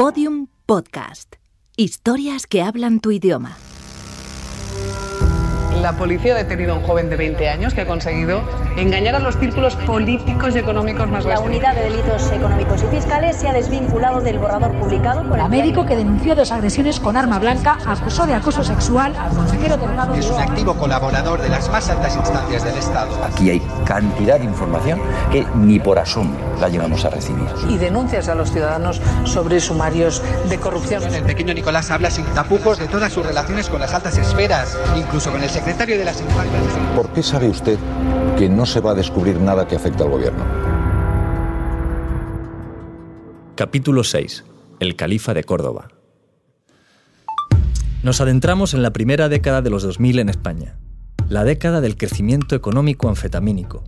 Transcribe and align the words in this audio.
Podium 0.00 0.46
Podcast. 0.64 1.36
Historias 1.76 2.46
que 2.46 2.62
hablan 2.62 3.00
tu 3.00 3.10
idioma. 3.10 3.58
La 5.82 5.94
policía 5.98 6.32
ha 6.32 6.38
detenido 6.38 6.72
a 6.72 6.78
un 6.78 6.84
joven 6.84 7.10
de 7.10 7.16
20 7.16 7.46
años 7.50 7.74
que 7.74 7.82
ha 7.82 7.86
conseguido 7.86 8.40
engañar 8.76 9.14
a 9.14 9.18
los 9.18 9.36
círculos 9.36 9.76
políticos 9.76 10.54
y 10.54 10.58
económicos 10.58 11.08
más 11.08 11.24
La 11.24 11.40
unidad 11.40 11.74
de 11.74 11.82
delitos 11.82 12.30
económicos 12.32 12.82
y 12.82 12.86
fiscales 12.94 13.36
se 13.36 13.48
ha 13.48 13.52
desvinculado 13.52 14.20
del 14.20 14.38
borrador 14.38 14.72
publicado 14.78 15.22
por 15.28 15.38
La 15.38 15.44
el 15.44 15.50
médico 15.50 15.86
que 15.86 15.96
denunció 15.96 16.34
dos 16.34 16.52
agresiones 16.52 17.00
con 17.00 17.16
arma 17.16 17.38
blanca 17.38 17.78
acusó 17.86 18.26
de 18.26 18.34
acoso 18.34 18.62
sexual 18.62 19.14
al 19.16 19.30
consejero 19.34 19.76
delegado 19.76 20.14
Es 20.14 20.30
un 20.30 20.40
activo 20.40 20.74
colaborador 20.74 21.40
de 21.40 21.48
las 21.48 21.70
más 21.70 21.88
altas 21.90 22.16
instancias 22.16 22.64
del 22.64 22.76
Estado. 22.76 23.10
Aquí 23.24 23.50
hay 23.50 23.62
cantidad 23.84 24.38
de 24.38 24.44
información 24.44 25.00
que 25.30 25.46
ni 25.54 25.78
por 25.78 25.98
asombro 25.98 26.50
la 26.60 26.68
llevamos 26.68 27.04
a 27.04 27.10
recibir. 27.10 27.48
y 27.68 27.78
denuncias 27.78 28.28
a 28.28 28.34
los 28.34 28.52
ciudadanos 28.52 29.00
sobre 29.24 29.60
sumarios 29.60 30.22
de 30.48 30.58
corrupción. 30.58 31.02
El 31.14 31.24
pequeño 31.24 31.54
Nicolás 31.54 31.90
habla 31.90 32.10
sin 32.10 32.24
tapujos 32.26 32.78
de 32.78 32.86
todas 32.86 33.12
sus 33.12 33.24
relaciones 33.24 33.68
con 33.68 33.80
las 33.80 33.94
altas 33.94 34.16
esferas, 34.18 34.78
incluso 34.96 35.32
con 35.32 35.42
el 35.42 35.48
secretario 35.48 35.98
de 35.98 36.04
las 36.04 36.20
infancias. 36.20 36.62
¿Por 36.94 37.08
qué 37.10 37.22
sabe 37.22 37.48
usted 37.48 37.78
que 38.36 38.48
no 38.48 38.59
se 38.66 38.80
va 38.80 38.92
a 38.92 38.94
descubrir 38.94 39.40
nada 39.40 39.66
que 39.66 39.76
afecte 39.76 40.02
al 40.02 40.10
gobierno? 40.10 40.44
Capítulo 43.54 44.04
6. 44.04 44.44
El 44.80 44.96
califa 44.96 45.34
de 45.34 45.44
Córdoba. 45.44 45.88
Nos 48.02 48.20
adentramos 48.22 48.72
en 48.72 48.82
la 48.82 48.92
primera 48.92 49.28
década 49.28 49.60
de 49.60 49.68
los 49.68 49.82
2000 49.82 50.20
en 50.20 50.28
España. 50.30 50.78
La 51.28 51.44
década 51.44 51.82
del 51.82 51.96
crecimiento 51.96 52.56
económico 52.56 53.08
anfetamínico, 53.10 53.84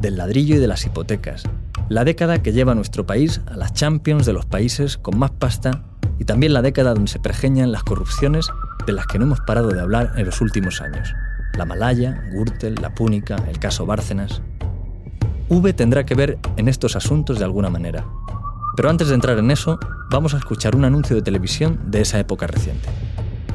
del 0.00 0.16
ladrillo 0.16 0.54
y 0.54 0.58
de 0.58 0.68
las 0.68 0.86
hipotecas. 0.86 1.42
La 1.88 2.04
década 2.04 2.42
que 2.42 2.52
lleva 2.52 2.72
a 2.72 2.76
nuestro 2.76 3.06
país 3.06 3.40
a 3.46 3.56
las 3.56 3.72
champions 3.72 4.24
de 4.24 4.32
los 4.32 4.46
países 4.46 4.96
con 4.96 5.18
más 5.18 5.32
pasta 5.32 5.82
y 6.18 6.24
también 6.24 6.52
la 6.52 6.62
década 6.62 6.94
donde 6.94 7.10
se 7.10 7.18
pergeñan 7.18 7.72
las 7.72 7.82
corrupciones 7.82 8.46
de 8.86 8.92
las 8.92 9.06
que 9.06 9.18
no 9.18 9.24
hemos 9.24 9.40
parado 9.40 9.68
de 9.68 9.80
hablar 9.80 10.12
en 10.16 10.26
los 10.26 10.40
últimos 10.40 10.80
años. 10.80 11.12
La 11.56 11.64
Malaya, 11.64 12.22
Gürtel, 12.32 12.74
la 12.74 12.94
Púnica, 12.94 13.36
el 13.48 13.58
caso 13.58 13.86
Bárcenas. 13.86 14.42
V 15.48 15.72
tendrá 15.72 16.04
que 16.04 16.14
ver 16.14 16.38
en 16.56 16.68
estos 16.68 16.96
asuntos 16.96 17.38
de 17.38 17.44
alguna 17.44 17.70
manera. 17.70 18.04
Pero 18.76 18.90
antes 18.90 19.08
de 19.08 19.14
entrar 19.14 19.38
en 19.38 19.50
eso, 19.50 19.78
vamos 20.10 20.34
a 20.34 20.38
escuchar 20.38 20.76
un 20.76 20.84
anuncio 20.84 21.16
de 21.16 21.22
televisión 21.22 21.80
de 21.86 22.02
esa 22.02 22.18
época 22.18 22.46
reciente. 22.46 22.88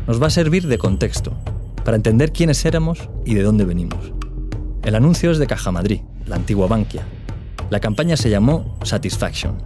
Nos 0.07 0.21
va 0.21 0.27
a 0.27 0.31
servir 0.31 0.67
de 0.67 0.79
contexto, 0.79 1.37
para 1.85 1.95
entender 1.95 2.31
quiénes 2.31 2.65
éramos 2.65 3.07
y 3.23 3.35
de 3.35 3.43
dónde 3.43 3.65
venimos. 3.65 4.13
El 4.83 4.95
anuncio 4.95 5.29
es 5.29 5.37
de 5.37 5.45
Caja 5.45 5.71
Madrid, 5.71 6.01
la 6.25 6.37
antigua 6.37 6.67
Bankia. 6.67 7.03
La 7.69 7.79
campaña 7.79 8.17
se 8.17 8.31
llamó 8.31 8.79
Satisfaction. 8.83 9.57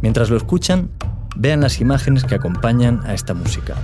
Mientras 0.00 0.30
lo 0.30 0.38
escuchan, 0.38 0.90
vean 1.36 1.60
las 1.60 1.80
imágenes 1.80 2.24
que 2.24 2.36
acompañan 2.36 3.02
a 3.04 3.12
esta 3.12 3.34
música. 3.34 3.74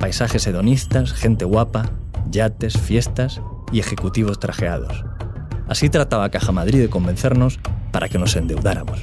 Paisajes 0.00 0.46
hedonistas, 0.46 1.12
gente 1.12 1.44
guapa, 1.44 1.90
yates, 2.30 2.78
fiestas 2.78 3.40
y 3.72 3.80
ejecutivos 3.80 4.38
trajeados. 4.38 5.04
Así 5.68 5.88
trataba 5.88 6.30
Caja 6.30 6.52
Madrid 6.52 6.80
de 6.80 6.88
convencernos 6.88 7.58
para 7.92 8.08
que 8.08 8.18
nos 8.18 8.36
endeudáramos. 8.36 9.00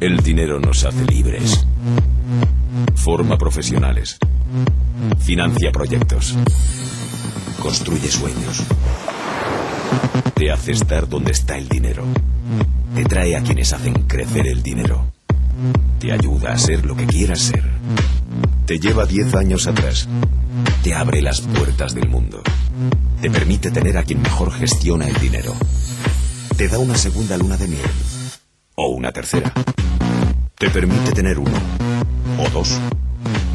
El 0.00 0.18
dinero 0.18 0.58
nos 0.58 0.84
hace 0.84 1.04
libres. 1.04 1.66
Forma 2.94 3.36
profesionales. 3.36 4.18
Financia 5.18 5.70
proyectos. 5.72 6.36
Construye 7.60 8.08
sueños. 8.08 8.64
Te 10.34 10.50
hace 10.50 10.72
estar 10.72 11.08
donde 11.08 11.32
está 11.32 11.58
el 11.58 11.68
dinero. 11.68 12.04
Te 12.94 13.04
trae 13.04 13.36
a 13.36 13.42
quienes 13.42 13.72
hacen 13.72 13.94
crecer 14.06 14.46
el 14.46 14.62
dinero. 14.62 15.12
Te 15.98 16.12
ayuda 16.12 16.52
a 16.52 16.58
ser 16.58 16.84
lo 16.86 16.96
que 16.96 17.06
quieras 17.06 17.40
ser. 17.40 17.62
Te 18.66 18.78
lleva 18.78 19.04
10 19.04 19.34
años 19.34 19.66
atrás. 19.66 20.08
Te 20.82 20.94
abre 20.94 21.20
las 21.20 21.42
puertas 21.42 21.94
del 21.94 22.08
mundo. 22.08 22.42
Te 23.20 23.30
permite 23.30 23.70
tener 23.70 23.98
a 23.98 24.02
quien 24.02 24.22
mejor 24.22 24.50
gestiona 24.50 25.06
el 25.06 25.14
dinero. 25.20 25.52
Te 26.56 26.68
da 26.68 26.78
una 26.78 26.96
segunda 26.96 27.36
luna 27.36 27.58
de 27.58 27.68
miel. 27.68 27.90
O 28.76 28.88
una 28.88 29.12
tercera. 29.12 29.52
Te 30.58 30.70
permite 30.70 31.12
tener 31.12 31.38
uno. 31.38 31.58
O 32.38 32.48
dos. 32.48 32.80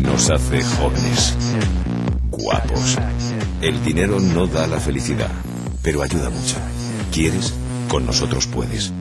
Nos 0.01 0.29
hace 0.29 0.61
jóvenes. 0.61 1.35
Guapos. 2.29 2.97
El 3.59 3.83
dinero 3.83 4.19
no 4.19 4.45
da 4.45 4.67
la 4.67 4.79
felicidad, 4.79 5.31
pero 5.81 6.03
ayuda 6.03 6.29
mucho. 6.29 6.57
¿Quieres? 7.11 7.55
Con 7.87 8.05
nosotros 8.05 8.45
puedes. 8.45 8.93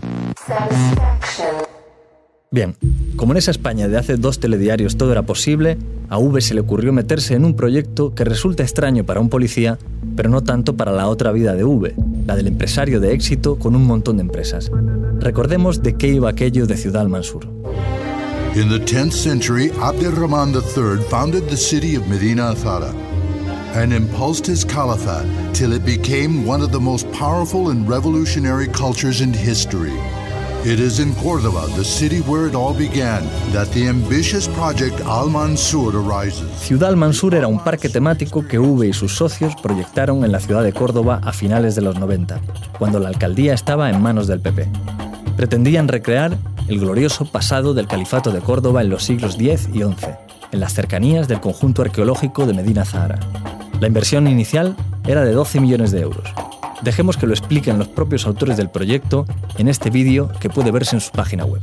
Bien, 2.55 2.77
como 3.17 3.33
en 3.33 3.39
esa 3.39 3.51
España 3.51 3.89
de 3.89 3.99
hace 3.99 4.17
dos 4.17 4.39
telediarios 4.39 4.97
todo 4.97 5.11
era 5.11 5.23
posible, 5.23 5.77
a 6.09 6.19
V 6.19 6.41
se 6.41 6.55
le 6.55 6.61
ocurrió 6.61 6.93
meterse 6.93 7.35
en 7.35 7.45
un 7.45 7.57
proyecto 7.57 8.15
que 8.15 8.23
resulta 8.23 8.63
extraño 8.63 9.03
para 9.03 9.19
un 9.19 9.29
policía, 9.29 9.77
pero 10.15 10.29
no 10.31 10.41
tanto 10.41 10.77
para 10.77 10.93
la 10.93 11.09
otra 11.09 11.33
vida 11.33 11.55
de 11.55 11.65
V, 11.65 11.97
la 12.29 12.37
del 12.37 12.47
empresario 12.47 13.01
de 13.01 13.13
éxito 13.13 13.59
con 13.59 13.75
un 13.75 13.85
montón 13.85 14.19
de 14.19 14.23
empresas. 14.23 14.71
Recordemos 15.19 15.83
de 15.83 15.97
qué 15.97 16.07
iba 16.07 16.31
aquello 16.31 16.69
de 16.69 16.77
Ciudad 16.77 17.03
al-Mansur. 17.03 17.45
In 18.55 18.69
the 18.69 18.79
10th 18.79 19.15
century, 19.15 19.73
Abd 19.83 20.05
al-Rahman 20.05 20.53
III 20.53 21.03
founded 21.11 21.49
the 21.49 21.57
city 21.57 21.97
of 21.97 22.07
Medina 22.07 22.53
Athara 22.53 22.95
and 23.75 23.93
impulsed 23.93 24.47
his 24.47 24.65
caliphate 24.65 25.27
till 25.55 25.73
it 25.73 25.85
became 25.85 26.47
one 26.47 26.63
of 26.63 26.71
the 26.71 26.79
most 26.79 27.11
powerful 27.11 27.71
and 27.71 27.89
revolutionary 27.89 28.69
cultures 28.69 29.23
in 29.23 29.33
history. 29.33 29.99
It 30.65 30.81
is 30.81 30.99
in 30.99 31.15
Cordoba, 31.17 31.67
the 31.77 31.85
city 31.85 32.21
where 32.21 32.49
it 32.49 32.55
all 32.55 32.73
began, 32.73 33.23
that 33.53 33.69
the 33.75 33.87
ambitious 33.87 34.49
project 34.49 34.99
Al-Mansur 35.05 35.95
arises. 35.95 36.51
Ciudad 36.59 36.89
al-Mansur 36.89 37.35
era 37.35 37.49
un 37.49 37.63
parque 37.63 37.91
temático 37.91 38.49
que 38.49 38.59
V 38.59 38.89
y 38.89 38.95
sus 38.95 39.15
socios 39.15 39.55
proyectaron 39.57 40.25
en 40.25 40.33
la 40.33 40.41
ciudad 40.41 40.65
de 40.65 40.73
Córdoba 40.73 41.21
a 41.23 41.35
finales 41.35 41.75
de 41.75 41.83
los 41.83 41.99
90, 41.99 42.41
cuando 42.79 42.99
la 42.99 43.11
alcaldía 43.11 43.53
estaba 43.53 43.91
en 43.91 44.01
manos 44.01 44.27
del 44.27 44.41
PP. 44.41 44.67
Pretendían 45.37 45.87
recrear 45.87 46.39
el 46.67 46.81
glorioso 46.81 47.27
pasado 47.27 47.75
del 47.75 47.87
califato 47.87 48.33
de 48.33 48.41
Córdoba 48.41 48.81
en 48.81 48.89
los 48.89 49.05
siglos 49.05 49.37
X 49.39 49.69
y 49.71 49.83
XI, 49.83 50.07
en 50.51 50.61
las 50.61 50.73
cercanías 50.73 51.29
del 51.29 51.41
conjunto 51.41 51.83
arqueológico 51.83 52.47
de 52.47 52.55
Medina 52.55 52.87
Zahara. 52.87 53.21
La 53.81 53.87
inversión 53.87 54.27
inicial 54.29 54.77
era 55.07 55.27
de 55.27 55.33
12 55.33 55.61
millones 55.61 55.91
de 55.91 56.01
euros. 56.01 56.33
Dejemos 56.85 57.17
que 57.17 57.27
lo 57.27 57.33
expliquen 57.33 57.79
los 57.79 57.89
propios 57.89 58.27
autores 58.27 58.59
del 58.59 58.69
proyecto 58.69 59.25
en 59.57 59.69
este 59.69 59.89
vídeo 59.89 60.31
que 60.39 60.51
puede 60.51 60.71
verse 60.71 60.97
en 60.97 61.01
su 61.01 61.13
página 61.13 61.47
web. 61.47 61.63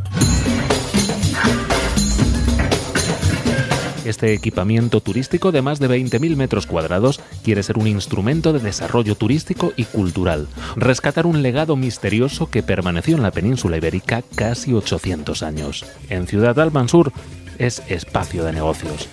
Este 4.03 4.33
equipamiento 4.33 4.99
turístico 4.99 5.51
de 5.51 5.61
más 5.61 5.79
de 5.79 5.87
20.000 5.87 6.35
metros 6.35 6.65
cuadrados 6.65 7.21
quiere 7.43 7.61
ser 7.61 7.77
un 7.77 7.85
instrumento 7.85 8.51
de 8.51 8.59
desarrollo 8.59 9.13
turístico 9.13 9.73
y 9.77 9.83
cultural, 9.85 10.47
rescatar 10.75 11.27
un 11.27 11.43
legado 11.43 11.75
misterioso 11.75 12.49
que 12.49 12.63
permaneció 12.63 13.15
en 13.15 13.21
la 13.21 13.29
península 13.29 13.77
ibérica 13.77 14.23
casi 14.33 14.73
800 14.73 15.43
años. 15.43 15.85
En 16.09 16.25
Ciudad 16.25 16.59
al-Mansur 16.59 17.13
es 17.59 17.83
espacio 17.87 18.43
de 18.43 18.53
negocios. 18.53 19.07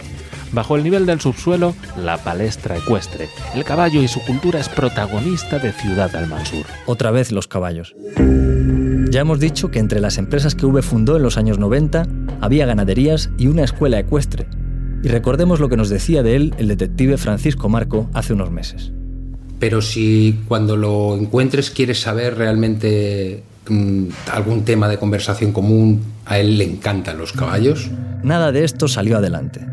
Bajo 0.52 0.76
el 0.76 0.84
nivel 0.84 1.06
del 1.06 1.20
subsuelo, 1.20 1.74
la 1.96 2.18
palestra 2.18 2.76
ecuestre. 2.76 3.28
El 3.54 3.64
caballo 3.64 4.02
y 4.02 4.08
su 4.08 4.20
cultura 4.20 4.60
es 4.60 4.68
protagonista 4.68 5.58
de 5.58 5.72
Ciudad 5.72 6.14
al-Mansur. 6.16 6.64
Otra 6.86 7.10
vez 7.10 7.32
los 7.32 7.48
caballos. 7.48 7.94
Ya 9.10 9.20
hemos 9.20 9.40
dicho 9.40 9.70
que 9.70 9.78
entre 9.78 10.00
las 10.00 10.18
empresas 10.18 10.54
que 10.54 10.66
V 10.66 10.82
fundó 10.82 11.16
en 11.16 11.22
los 11.22 11.38
años 11.38 11.58
90 11.58 12.06
había 12.40 12.66
ganaderías 12.66 13.30
y 13.38 13.46
una 13.46 13.64
escuela 13.64 13.98
ecuestre. 13.98 14.46
Y 15.02 15.08
recordemos 15.08 15.60
lo 15.60 15.68
que 15.68 15.76
nos 15.76 15.88
decía 15.88 16.22
de 16.22 16.36
él 16.36 16.54
el 16.58 16.68
detective 16.68 17.16
Francisco 17.16 17.68
Marco 17.68 18.08
hace 18.12 18.32
unos 18.32 18.50
meses. 18.50 18.92
Pero 19.58 19.82
si 19.82 20.40
cuando 20.46 20.76
lo 20.76 21.16
encuentres 21.16 21.70
quieres 21.70 22.00
saber 22.00 22.36
realmente 22.36 23.42
mm, 23.68 24.04
algún 24.32 24.64
tema 24.64 24.88
de 24.88 24.98
conversación 24.98 25.52
común, 25.52 26.02
a 26.26 26.38
él 26.38 26.58
le 26.58 26.64
encantan 26.64 27.18
los 27.18 27.32
caballos. 27.32 27.90
Nada 28.22 28.52
de 28.52 28.64
esto 28.64 28.88
salió 28.88 29.16
adelante. 29.16 29.66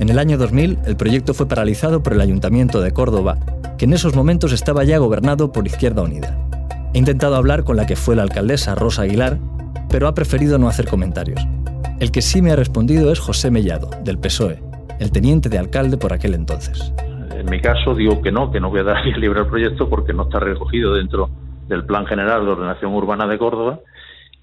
En 0.00 0.10
el 0.10 0.20
año 0.20 0.38
2000, 0.38 0.78
el 0.86 0.96
proyecto 0.96 1.34
fue 1.34 1.48
paralizado 1.48 2.04
por 2.04 2.12
el 2.12 2.20
Ayuntamiento 2.20 2.80
de 2.80 2.92
Córdoba, 2.92 3.36
que 3.78 3.84
en 3.84 3.92
esos 3.92 4.14
momentos 4.14 4.52
estaba 4.52 4.84
ya 4.84 4.98
gobernado 4.98 5.50
por 5.50 5.66
Izquierda 5.66 6.02
Unida. 6.02 6.38
He 6.94 6.98
intentado 6.98 7.34
hablar 7.34 7.64
con 7.64 7.76
la 7.76 7.84
que 7.84 7.96
fue 7.96 8.14
la 8.14 8.22
alcaldesa 8.22 8.76
Rosa 8.76 9.02
Aguilar, 9.02 9.38
pero 9.90 10.06
ha 10.06 10.14
preferido 10.14 10.56
no 10.56 10.68
hacer 10.68 10.86
comentarios. 10.86 11.44
El 11.98 12.12
que 12.12 12.22
sí 12.22 12.40
me 12.40 12.52
ha 12.52 12.56
respondido 12.56 13.10
es 13.10 13.18
José 13.18 13.50
Mellado, 13.50 13.90
del 14.04 14.18
PSOE, 14.18 14.62
el 15.00 15.10
teniente 15.10 15.48
de 15.48 15.58
alcalde 15.58 15.96
por 15.96 16.12
aquel 16.12 16.34
entonces. 16.34 16.92
En 17.32 17.50
mi 17.50 17.60
caso 17.60 17.92
digo 17.92 18.22
que 18.22 18.30
no, 18.30 18.52
que 18.52 18.60
no 18.60 18.70
voy 18.70 18.80
a 18.80 18.84
dar 18.84 19.04
vía 19.04 19.16
libre 19.16 19.40
al 19.40 19.48
proyecto 19.48 19.88
porque 19.88 20.12
no 20.12 20.24
está 20.24 20.38
recogido 20.38 20.94
dentro 20.94 21.28
del 21.66 21.84
Plan 21.84 22.06
General 22.06 22.44
de 22.44 22.52
Ordenación 22.52 22.94
Urbana 22.94 23.26
de 23.26 23.36
Córdoba 23.36 23.80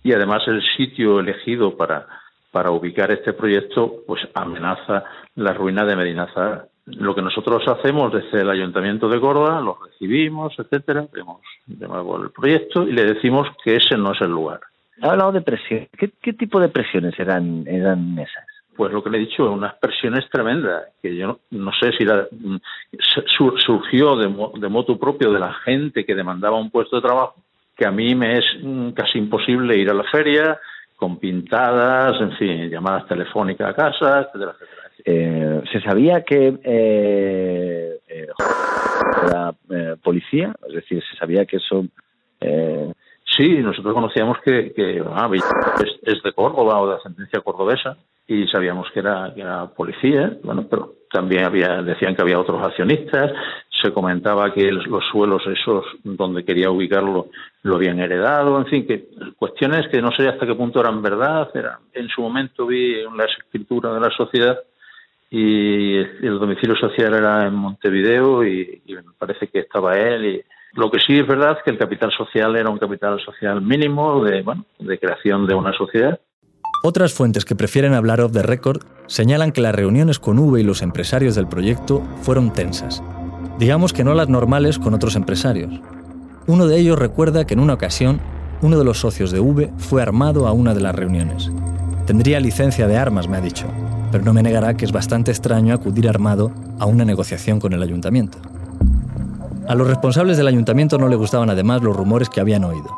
y 0.04 0.12
además 0.12 0.44
el 0.48 0.62
sitio 0.75 1.22
elegido 1.22 1.78
para, 1.78 2.07
para 2.52 2.72
ubicar 2.72 3.10
este 3.12 3.31
proyecto 3.31 4.04
pues 4.06 4.22
amenaza 4.34 5.06
la 5.36 5.54
ruina 5.54 5.86
de 5.86 5.96
Medina 5.96 6.28
Zahara. 6.34 6.68
Lo 6.86 7.16
que 7.16 7.22
nosotros 7.22 7.64
hacemos 7.68 8.14
desde 8.14 8.42
el 8.42 8.50
Ayuntamiento 8.50 9.10
de 9.10 9.20
Córdoba, 9.20 9.60
lo 9.60 9.78
recibimos, 9.84 10.54
etcétera, 10.58 11.08
vemos 11.12 11.42
de 11.66 11.88
nuevo 11.88 12.22
el 12.22 12.32
proyecto 12.32 12.84
y 12.84 12.92
le 12.92 13.06
decimos 13.06 13.48
que 13.64 13.76
ese 13.76 13.98
no 13.98 14.14
es 14.14 14.22
el 14.22 14.30
lugar. 14.30 14.62
Ha 15.02 15.12
hablado 15.12 15.32
de 15.32 15.42
presión. 15.42 15.88
¿Qué, 15.98 16.12
qué 16.22 16.34
tipo 16.34 16.60
de 16.60 16.70
presiones 16.70 17.20
eran, 17.20 17.66
eran 17.68 18.18
esas? 18.20 18.46
pues 18.76 18.92
lo 18.92 19.04
que 19.04 19.10
le 19.10 19.18
he 19.18 19.22
dicho, 19.22 19.50
unas 19.52 19.76
presiones 19.76 20.30
tremendas, 20.30 20.84
que 21.02 21.16
yo 21.16 21.40
no, 21.52 21.72
sé 21.80 21.92
si 21.94 22.06
mm, 22.06 22.58
surgió 23.66 24.16
de, 24.18 24.28
de 24.60 24.70
moto 24.70 24.98
propio 25.00 25.31
de 25.31 25.40
la 25.40 25.54
gente 25.54 26.06
que 26.06 26.16
demandaba 26.16 26.58
un 26.58 26.70
puesto 26.70 26.98
de 26.98 27.02
trabajo, 27.02 27.36
que 27.76 27.86
a 27.86 27.92
mí 27.92 28.16
me 28.16 28.34
es 28.34 28.46
mm, 28.62 28.90
casi 28.92 29.18
imposible 29.18 29.78
ir 29.78 29.90
a 29.90 29.94
la 29.94 30.04
feria 30.04 30.60
con 30.96 31.18
pintadas, 31.18 32.20
en 32.22 32.31
fin, 32.38 32.70
llamadas 32.70 33.08
telefónicas 33.08 33.70
a 33.70 33.74
casa, 33.74 34.20
etcétera, 34.22 34.52
etcétera. 34.54 34.85
Eh, 35.03 35.62
¿Se 35.71 35.81
sabía 35.81 36.24
que 36.24 36.57
eh, 36.63 38.00
eh 38.07 38.27
era 39.27 39.53
eh, 39.69 39.95
policía? 40.03 40.56
Es 40.68 40.75
decir, 40.75 41.03
¿se 41.12 41.18
sabía 41.18 41.45
que 41.45 41.57
eso 41.57 41.86
eh, 42.42 42.92
Sí, 43.36 43.57
nosotros 43.57 43.94
conocíamos 43.94 44.38
que, 44.39 45.03
ah, 45.12 45.30
es, 46.03 46.24
de 46.24 46.33
Córdoba 46.33 46.80
o 46.80 46.88
de 46.88 46.95
ascendencia 46.95 47.42
cordobesa 47.42 47.97
y 48.27 48.47
sabíamos 48.47 48.89
que 48.92 49.01
era, 49.01 49.33
que 49.36 49.42
era 49.42 49.68
policía, 49.68 50.38
bueno, 50.42 50.65
pero 50.69 50.94
también 51.12 51.45
había, 51.45 51.81
decían 51.81 52.15
que 52.15 52.21
había 52.21 52.39
otros 52.39 52.65
accionistas, 52.65 53.33
se 53.69 53.92
comentaba 53.92 54.53
que 54.53 54.71
los 54.71 55.03
suelos 55.12 55.44
esos 55.47 55.86
donde 56.03 56.45
quería 56.45 56.71
ubicarlo 56.71 57.27
lo 57.63 57.75
habían 57.75 58.00
heredado, 58.00 58.57
en 58.57 58.68
fin, 58.68 58.88
que 58.88 59.09
cuestiones 59.38 59.88
que 59.89 60.01
no 60.01 60.12
sé 60.12 60.27
hasta 60.27 60.45
qué 60.45 60.56
punto 60.56 60.80
eran 60.80 61.01
verdad, 61.01 61.50
eran, 61.56 61.80
en 61.94 62.07
su 62.07 62.21
momento 62.21 62.65
vi 62.65 63.03
la 63.15 63.25
escritura 63.25 63.94
de 63.94 64.00
la 64.00 64.12
sociedad 64.12 64.57
y 65.38 65.98
el 65.98 66.40
domicilio 66.40 66.78
social 66.78 67.14
era 67.14 67.46
en 67.46 67.56
Montevideo 67.56 68.46
y, 68.46 68.82
me 68.88 69.12
parece 69.18 69.48
que 69.48 69.60
estaba 69.60 69.98
él 69.98 70.26
y 70.26 70.42
lo 70.80 70.90
que 70.90 71.00
sí 71.06 71.20
es 71.20 71.28
verdad 71.28 71.58
es 71.58 71.64
que 71.66 71.72
el 71.72 71.78
capital 71.78 72.10
social 72.18 72.56
era 72.56 72.70
un 72.70 72.78
capital 72.78 73.20
social 73.20 73.62
mínimo 73.62 74.24
de, 74.24 74.44
bueno, 74.44 74.66
de 74.80 74.98
creación 74.98 75.46
de 75.46 75.54
una 75.54 75.74
sociedad. 75.74 76.22
Otras 76.84 77.14
fuentes 77.14 77.44
que 77.44 77.56
prefieren 77.56 77.94
hablar 77.94 78.22
off 78.22 78.32
the 78.32 78.44
record 78.44 78.84
señalan 79.08 79.52
que 79.52 79.60
las 79.60 79.76
reuniones 79.76 80.20
con 80.20 80.40
V 80.40 80.62
y 80.62 80.64
los 80.64 80.82
empresarios 80.82 81.36
del 81.36 81.48
proyecto 81.48 82.02
fueron 82.22 82.54
tensas. 82.54 83.04
Digamos 83.60 83.92
que 83.92 84.06
no 84.06 84.14
las 84.14 84.30
normales 84.30 84.80
con 84.80 84.94
otros 84.94 85.18
empresarios. 85.18 85.81
Uno 86.48 86.66
de 86.66 86.80
ellos 86.80 86.98
recuerda 86.98 87.46
que 87.46 87.56
en 87.56 87.60
una 87.60 87.74
ocasión 87.74 88.22
uno 88.62 88.78
de 88.78 88.86
los 88.86 89.00
socios 89.00 89.31
de 89.31 89.42
V 89.42 89.70
fue 89.80 90.02
armado 90.02 90.48
a 90.48 90.54
una 90.54 90.74
de 90.74 90.81
las 90.81 90.96
reuniones. 90.96 91.52
Tendría 92.06 92.40
licencia 92.40 92.88
de 92.88 92.98
armas, 92.98 93.28
me 93.28 93.38
ha 93.38 93.42
dicho, 93.42 93.68
pero 94.16 94.24
no 94.24 94.34
me 94.34 94.44
negará 94.44 94.78
que 94.78 94.86
es 94.86 94.94
bastante 94.94 95.32
extraño 95.32 95.74
acudir 95.74 96.08
armado 96.08 96.50
a 96.80 96.86
una 96.86 97.04
negociación 97.04 97.60
con 97.60 97.74
el 97.74 97.84
ayuntamiento. 97.84 98.38
A 99.68 99.76
los 99.76 99.86
responsables 99.86 100.38
del 100.38 100.48
ayuntamiento 100.48 100.98
no 100.98 101.10
le 101.10 101.18
gustaban 101.18 101.50
además 101.50 101.82
los 101.82 101.94
rumores 101.98 102.30
que 102.30 102.40
habían 102.40 102.64
oído. 102.64 102.98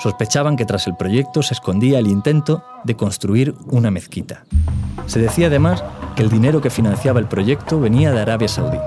Sospechaban 0.00 0.56
que 0.56 0.64
tras 0.64 0.88
el 0.88 0.96
proyecto 0.96 1.40
se 1.44 1.54
escondía 1.54 2.00
el 2.00 2.08
intento 2.08 2.64
de 2.82 2.96
construir 2.96 3.54
una 3.66 3.92
mezquita. 3.92 4.42
Se 5.06 5.20
decía 5.20 5.46
además 5.46 5.84
que 6.16 6.24
el 6.24 6.30
dinero 6.30 6.60
que 6.60 6.70
financiaba 6.70 7.20
el 7.20 7.26
proyecto 7.26 7.78
venía 7.78 8.10
de 8.10 8.22
Arabia 8.22 8.48
Saudí. 8.48 8.78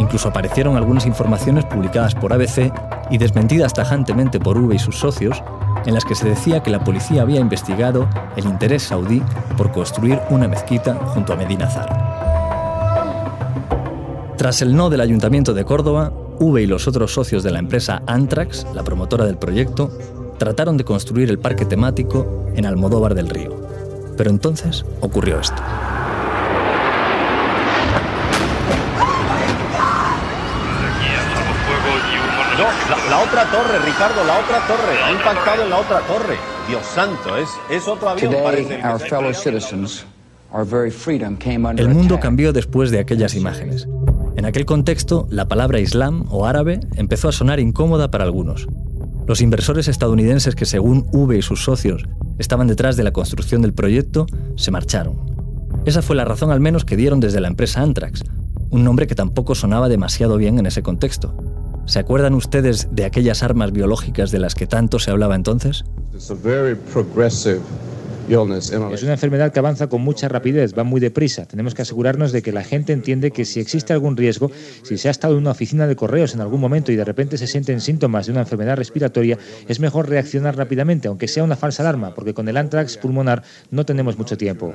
Incluso 0.00 0.28
aparecieron 0.28 0.76
algunas 0.76 1.04
informaciones 1.06 1.66
publicadas 1.66 2.14
por 2.14 2.32
ABC 2.32 2.72
y 3.10 3.18
desmentidas 3.18 3.74
tajantemente 3.74 4.40
por 4.40 4.56
V 4.56 4.74
y 4.74 4.78
sus 4.78 4.96
socios, 4.96 5.42
en 5.84 5.92
las 5.92 6.06
que 6.06 6.14
se 6.14 6.26
decía 6.26 6.62
que 6.62 6.70
la 6.70 6.82
policía 6.82 7.20
había 7.20 7.38
investigado 7.38 8.08
el 8.34 8.46
interés 8.46 8.82
saudí 8.82 9.22
por 9.58 9.70
construir 9.72 10.18
una 10.30 10.48
mezquita 10.48 10.94
junto 10.94 11.34
a 11.34 11.36
Medina 11.36 11.68
Zara. 11.68 12.18
Tras 14.38 14.62
el 14.62 14.74
no 14.74 14.88
del 14.88 15.02
Ayuntamiento 15.02 15.52
de 15.52 15.66
Córdoba, 15.66 16.10
V 16.38 16.62
y 16.62 16.66
los 16.66 16.88
otros 16.88 17.12
socios 17.12 17.42
de 17.42 17.50
la 17.50 17.58
empresa 17.58 18.02
Antrax, 18.06 18.66
la 18.74 18.82
promotora 18.82 19.26
del 19.26 19.36
proyecto, 19.36 19.90
trataron 20.38 20.78
de 20.78 20.84
construir 20.84 21.28
el 21.28 21.38
parque 21.38 21.66
temático 21.66 22.46
en 22.56 22.64
Almodóvar 22.64 23.14
del 23.14 23.28
Río. 23.28 23.54
Pero 24.16 24.30
entonces 24.30 24.86
ocurrió 25.02 25.40
esto. 25.40 25.62
Otra 33.30 33.44
torre, 33.44 33.78
Ricardo, 33.86 34.24
la 34.24 34.40
otra 34.40 34.58
torre. 34.66 34.98
Ha 35.04 35.12
impactado 35.12 35.62
en 35.62 35.70
la 35.70 35.78
otra 35.78 36.00
torre. 36.00 36.36
Dios 36.66 36.84
santo, 36.84 37.36
es, 37.36 37.48
es 37.70 37.86
otro 37.86 38.08
avión. 38.08 38.34
El 41.76 41.88
mundo 41.90 42.18
cambió 42.18 42.52
después 42.52 42.90
de 42.90 42.98
aquellas 42.98 43.36
imágenes. 43.36 43.86
En 44.36 44.46
aquel 44.46 44.64
contexto, 44.64 45.28
la 45.30 45.46
palabra 45.46 45.78
islam 45.78 46.24
o 46.28 46.44
árabe 46.44 46.80
empezó 46.96 47.28
a 47.28 47.32
sonar 47.32 47.60
incómoda 47.60 48.10
para 48.10 48.24
algunos. 48.24 48.66
Los 49.28 49.40
inversores 49.40 49.86
estadounidenses 49.86 50.56
que 50.56 50.66
según 50.66 51.06
V 51.12 51.38
y 51.38 51.42
sus 51.42 51.62
socios 51.62 52.06
estaban 52.38 52.66
detrás 52.66 52.96
de 52.96 53.04
la 53.04 53.12
construcción 53.12 53.62
del 53.62 53.74
proyecto 53.74 54.26
se 54.56 54.72
marcharon. 54.72 55.14
Esa 55.84 56.02
fue 56.02 56.16
la 56.16 56.24
razón 56.24 56.50
al 56.50 56.58
menos 56.58 56.84
que 56.84 56.96
dieron 56.96 57.20
desde 57.20 57.40
la 57.40 57.46
empresa 57.46 57.80
Antrax, 57.80 58.24
un 58.70 58.82
nombre 58.82 59.06
que 59.06 59.14
tampoco 59.14 59.54
sonaba 59.54 59.88
demasiado 59.88 60.36
bien 60.36 60.58
en 60.58 60.66
ese 60.66 60.82
contexto. 60.82 61.32
¿Se 61.90 61.98
acuerdan 61.98 62.34
ustedes 62.34 62.86
de 62.92 63.04
aquellas 63.04 63.42
armas 63.42 63.72
biológicas 63.72 64.30
de 64.30 64.38
las 64.38 64.54
que 64.54 64.68
tanto 64.68 65.00
se 65.00 65.10
hablaba 65.10 65.34
entonces? 65.34 65.84
Es 68.92 69.02
una 69.02 69.14
enfermedad 69.14 69.52
que 69.52 69.58
avanza 69.58 69.88
con 69.88 70.00
mucha 70.00 70.28
rapidez, 70.28 70.72
va 70.78 70.84
muy 70.84 71.00
deprisa. 71.00 71.46
Tenemos 71.46 71.74
que 71.74 71.82
asegurarnos 71.82 72.30
de 72.30 72.42
que 72.42 72.52
la 72.52 72.62
gente 72.62 72.92
entiende 72.92 73.32
que 73.32 73.44
si 73.44 73.58
existe 73.58 73.92
algún 73.92 74.16
riesgo, 74.16 74.52
si 74.84 74.98
se 74.98 75.08
ha 75.08 75.10
estado 75.10 75.34
en 75.34 75.40
una 75.40 75.50
oficina 75.50 75.88
de 75.88 75.96
correos 75.96 76.32
en 76.32 76.40
algún 76.40 76.60
momento 76.60 76.92
y 76.92 76.96
de 76.96 77.04
repente 77.04 77.36
se 77.36 77.48
sienten 77.48 77.80
síntomas 77.80 78.26
de 78.26 78.32
una 78.32 78.42
enfermedad 78.42 78.76
respiratoria, 78.76 79.36
es 79.66 79.80
mejor 79.80 80.08
reaccionar 80.08 80.56
rápidamente, 80.56 81.08
aunque 81.08 81.26
sea 81.26 81.42
una 81.42 81.56
falsa 81.56 81.82
alarma, 81.82 82.14
porque 82.14 82.34
con 82.34 82.48
el 82.48 82.56
anthrax 82.56 82.98
pulmonar 82.98 83.42
no 83.72 83.84
tenemos 83.84 84.16
mucho 84.16 84.38
tiempo. 84.38 84.72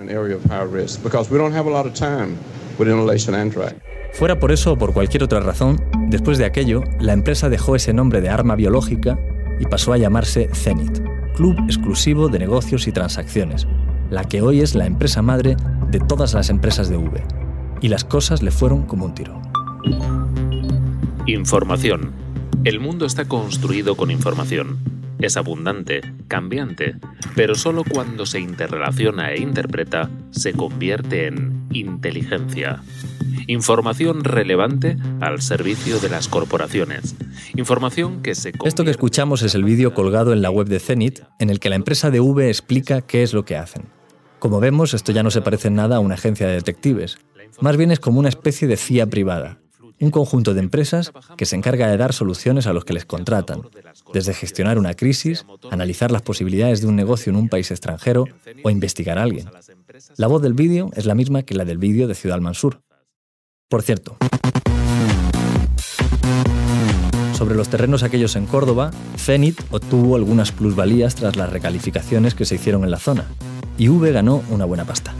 Fuera 4.15 4.39
por 4.39 4.51
eso 4.51 4.73
o 4.73 4.77
por 4.77 4.93
cualquier 4.93 5.23
otra 5.23 5.39
razón, 5.39 5.81
después 6.09 6.37
de 6.37 6.45
aquello, 6.45 6.83
la 6.99 7.13
empresa 7.13 7.49
dejó 7.49 7.75
ese 7.75 7.93
nombre 7.93 8.21
de 8.21 8.29
arma 8.29 8.55
biológica 8.55 9.19
y 9.59 9.65
pasó 9.65 9.93
a 9.93 9.97
llamarse 9.97 10.49
Zenith 10.53 11.05
club 11.35 11.57
exclusivo 11.65 12.29
de 12.29 12.39
negocios 12.39 12.87
y 12.87 12.91
transacciones, 12.91 13.67
la 14.09 14.23
que 14.23 14.41
hoy 14.41 14.61
es 14.61 14.73
la 14.73 14.85
empresa 14.85 15.21
madre 15.21 15.57
de 15.91 15.99
todas 15.99 16.33
las 16.33 16.49
empresas 16.49 16.89
de 16.89 16.97
V. 16.97 17.21
Y 17.81 17.89
las 17.89 18.05
cosas 18.05 18.41
le 18.41 18.51
fueron 18.51 18.83
como 18.83 19.05
un 19.05 19.13
tiro. 19.13 19.41
Información. 21.27 22.11
El 22.63 22.79
mundo 22.79 23.05
está 23.05 23.25
construido 23.25 23.95
con 23.95 24.11
información. 24.11 24.79
Es 25.19 25.37
abundante, 25.37 26.01
cambiante, 26.27 26.95
pero 27.35 27.55
solo 27.55 27.83
cuando 27.83 28.25
se 28.25 28.39
interrelaciona 28.39 29.31
e 29.31 29.41
interpreta 29.41 30.09
se 30.31 30.53
convierte 30.53 31.27
en 31.27 31.54
inteligencia. 31.79 32.81
Información 33.47 34.23
relevante 34.23 34.97
al 35.21 35.41
servicio 35.41 35.99
de 35.99 36.09
las 36.09 36.27
corporaciones. 36.27 37.15
Información 37.55 38.21
que 38.21 38.35
se... 38.35 38.53
Esto 38.63 38.83
que 38.83 38.91
escuchamos 38.91 39.41
es 39.43 39.55
el 39.55 39.63
vídeo 39.63 39.93
colgado 39.93 40.33
en 40.33 40.41
la 40.41 40.49
web 40.49 40.67
de 40.67 40.79
Zenit, 40.79 41.21
en 41.39 41.49
el 41.49 41.59
que 41.59 41.69
la 41.69 41.75
empresa 41.75 42.09
de 42.11 42.19
V 42.19 42.49
explica 42.49 43.01
qué 43.01 43.23
es 43.23 43.33
lo 43.33 43.45
que 43.45 43.57
hacen. 43.57 43.83
Como 44.39 44.59
vemos, 44.59 44.93
esto 44.93 45.11
ya 45.11 45.23
no 45.23 45.31
se 45.31 45.41
parece 45.41 45.67
en 45.67 45.75
nada 45.75 45.97
a 45.97 45.99
una 45.99 46.15
agencia 46.15 46.47
de 46.47 46.53
detectives. 46.53 47.17
Más 47.61 47.77
bien 47.77 47.91
es 47.91 47.99
como 47.99 48.19
una 48.19 48.29
especie 48.29 48.67
de 48.67 48.77
CIA 48.77 49.07
privada, 49.07 49.59
un 49.99 50.11
conjunto 50.11 50.53
de 50.53 50.59
empresas 50.59 51.11
que 51.37 51.45
se 51.45 51.55
encarga 51.55 51.87
de 51.87 51.97
dar 51.97 52.13
soluciones 52.13 52.67
a 52.67 52.73
los 52.73 52.85
que 52.85 52.93
les 52.93 53.05
contratan, 53.05 53.61
desde 54.13 54.33
gestionar 54.33 54.77
una 54.77 54.93
crisis, 54.93 55.45
analizar 55.71 56.11
las 56.11 56.21
posibilidades 56.21 56.81
de 56.81 56.87
un 56.87 56.95
negocio 56.95 57.29
en 57.29 57.37
un 57.37 57.49
país 57.49 57.71
extranjero 57.71 58.25
o 58.63 58.69
investigar 58.69 59.17
a 59.17 59.23
alguien. 59.23 59.49
La 60.17 60.27
voz 60.27 60.41
del 60.41 60.53
vídeo 60.53 60.91
es 60.95 61.05
la 61.05 61.15
misma 61.15 61.43
que 61.43 61.55
la 61.55 61.65
del 61.65 61.77
vídeo 61.77 62.07
de 62.07 62.15
Ciudad 62.15 62.39
Mansur. 62.39 62.81
Por 63.69 63.81
cierto, 63.81 64.17
sobre 67.33 67.55
los 67.55 67.69
terrenos 67.69 68.03
aquellos 68.03 68.35
en 68.35 68.45
Córdoba, 68.45 68.91
Zenit 69.17 69.59
obtuvo 69.71 70.15
algunas 70.15 70.51
plusvalías 70.51 71.15
tras 71.15 71.35
las 71.35 71.49
recalificaciones 71.49 72.35
que 72.35 72.45
se 72.45 72.55
hicieron 72.55 72.83
en 72.83 72.91
la 72.91 72.99
zona, 72.99 73.25
y 73.77 73.89
V 73.89 74.11
ganó 74.11 74.43
una 74.49 74.65
buena 74.65 74.85
pasta. 74.85 75.13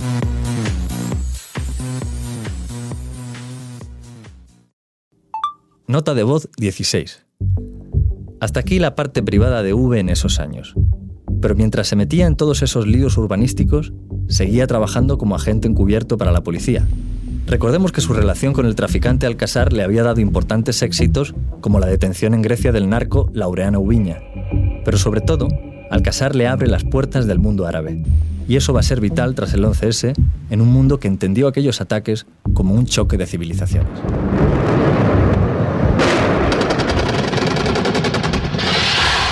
Nota 5.95 6.13
de 6.13 6.23
voz 6.23 6.49
16. 6.57 7.23
Hasta 8.41 8.59
aquí 8.59 8.79
la 8.79 8.95
parte 8.95 9.23
privada 9.23 9.63
de 9.63 9.73
V 9.73 9.97
en 9.97 10.09
esos 10.09 10.41
años. 10.41 10.75
Pero 11.41 11.55
mientras 11.55 11.87
se 11.87 11.95
metía 11.95 12.27
en 12.27 12.35
todos 12.35 12.63
esos 12.63 12.85
líos 12.85 13.17
urbanísticos, 13.17 13.93
seguía 14.27 14.67
trabajando 14.67 15.17
como 15.17 15.37
agente 15.37 15.69
encubierto 15.69 16.17
para 16.17 16.33
la 16.33 16.43
policía, 16.43 16.85
Recordemos 17.47 17.93
que 17.93 18.01
su 18.01 18.11
relación 18.11 18.51
con 18.51 18.65
el 18.65 18.75
traficante 18.75 19.25
Alcázar 19.25 19.71
le 19.71 19.83
había 19.83 20.03
dado 20.03 20.19
importantes 20.19 20.81
éxitos, 20.81 21.33
como 21.61 21.79
la 21.79 21.87
detención 21.87 22.33
en 22.33 22.41
Grecia 22.41 22.73
del 22.73 22.89
narco 22.89 23.29
Laureano 23.33 23.79
Ubiña. 23.79 24.19
Pero 24.83 24.97
sobre 24.97 25.21
todo, 25.21 25.47
Alcázar 25.91 26.35
le 26.35 26.47
abre 26.47 26.67
las 26.67 26.83
puertas 26.83 27.25
del 27.25 27.39
mundo 27.39 27.67
árabe. 27.67 28.03
Y 28.49 28.57
eso 28.57 28.73
va 28.73 28.81
a 28.81 28.83
ser 28.83 28.99
vital 28.99 29.33
tras 29.33 29.53
el 29.53 29.63
11S 29.63 30.13
en 30.49 30.61
un 30.61 30.67
mundo 30.67 30.99
que 30.99 31.07
entendió 31.07 31.47
aquellos 31.47 31.79
ataques 31.79 32.25
como 32.53 32.73
un 32.73 32.85
choque 32.85 33.17
de 33.17 33.27
civilizaciones. 33.27 33.93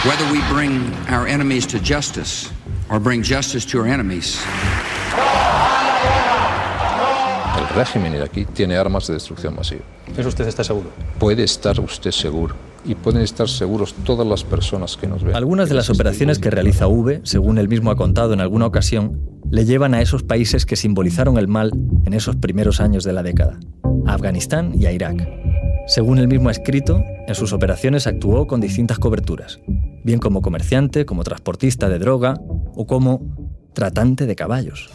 Whether 0.06 0.30
we 0.34 0.42
bring 0.54 0.92
our 1.10 1.26
enemies 1.28 1.66
to 1.68 1.80
justice 1.80 2.52
or 2.90 3.00
bring 3.00 3.24
justice 3.24 3.66
to 3.72 3.80
our 3.80 3.88
enemies. 3.88 4.38
el 7.58 7.76
régimen 7.76 8.14
iraquí 8.14 8.46
tiene 8.46 8.76
armas 8.76 9.08
de 9.08 9.14
destrucción 9.14 9.56
masiva. 9.56 9.82
¿Eso 10.18 10.28
usted 10.28 10.46
está 10.48 10.64
seguro? 10.64 10.90
Puede 11.20 11.44
estar 11.44 11.80
usted 11.80 12.12
seguro. 12.12 12.56
Y 12.84 12.96
pueden 12.96 13.22
estar 13.22 13.48
seguros 13.48 13.94
todas 14.04 14.28
las 14.28 14.44
personas 14.44 14.98
que 14.98 15.08
nos 15.08 15.24
ven. 15.24 15.38
Algunas 15.38 15.70
de 15.70 15.76
las 15.76 15.90
operaciones 15.90 16.38
que 16.38 16.50
realiza 16.50 16.88
V, 16.88 17.22
según 17.24 17.58
él 17.58 17.70
mismo 17.70 17.90
ha 17.90 17.96
contado 17.96 18.34
en 18.34 18.42
alguna 18.42 18.66
ocasión, 18.66 19.22
le 19.50 19.64
llevan 19.64 19.94
a 19.94 20.02
esos 20.02 20.24
países 20.24 20.66
que 20.66 20.76
simbolizaron 20.76 21.38
el 21.38 21.48
mal 21.48 21.72
en 22.06 22.14
esos 22.14 22.36
primeros 22.36 22.82
años 22.82 23.06
de 23.06 23.14
la 23.14 23.24
década, 23.24 23.58
a 24.06 24.16
Afganistán 24.16 24.74
y 24.76 24.86
a 24.86 24.92
Irak. 24.92 25.26
Según 25.88 26.18
él 26.18 26.28
mismo 26.28 26.50
ha 26.50 26.52
escrito, 26.52 27.02
en 27.28 27.36
sus 27.36 27.54
operaciones 27.54 28.06
actuó 28.06 28.48
con 28.48 28.60
distintas 28.60 29.00
coberturas, 29.00 29.60
bien 30.04 30.20
como 30.20 30.42
comerciante, 30.42 31.06
como 31.06 31.24
transportista 31.24 31.90
de 31.90 32.00
droga 32.00 32.40
o 32.76 32.86
como 32.86 33.22
tratante 33.74 34.26
de 34.26 34.36
caballos. 34.36 34.90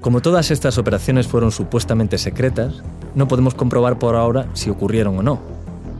Como 0.00 0.22
todas 0.22 0.52
estas 0.52 0.78
operaciones 0.78 1.26
fueron 1.26 1.50
supuestamente 1.50 2.18
secretas, 2.18 2.82
no 3.14 3.26
podemos 3.26 3.54
comprobar 3.54 3.98
por 3.98 4.14
ahora 4.14 4.46
si 4.52 4.70
ocurrieron 4.70 5.18
o 5.18 5.22
no, 5.22 5.40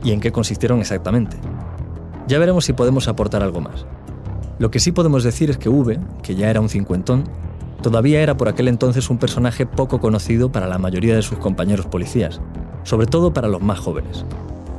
y 0.04 0.12
en 0.12 0.20
qué 0.20 0.30
consistieron 0.30 0.78
exactamente. 0.78 1.36
Ya 2.28 2.38
veremos 2.38 2.64
si 2.64 2.72
podemos 2.72 3.08
aportar 3.08 3.42
algo 3.42 3.60
más. 3.60 3.84
Lo 4.58 4.70
que 4.70 4.78
sí 4.78 4.92
podemos 4.92 5.24
decir 5.24 5.50
es 5.50 5.58
que 5.58 5.68
V, 5.68 5.98
que 6.22 6.36
ya 6.36 6.50
era 6.50 6.60
un 6.60 6.68
cincuentón, 6.68 7.24
todavía 7.82 8.20
era 8.20 8.36
por 8.36 8.48
aquel 8.48 8.68
entonces 8.68 9.10
un 9.10 9.18
personaje 9.18 9.66
poco 9.66 10.00
conocido 10.00 10.52
para 10.52 10.68
la 10.68 10.78
mayoría 10.78 11.16
de 11.16 11.22
sus 11.22 11.38
compañeros 11.38 11.86
policías, 11.86 12.40
sobre 12.84 13.06
todo 13.06 13.34
para 13.34 13.48
los 13.48 13.60
más 13.60 13.80
jóvenes. 13.80 14.24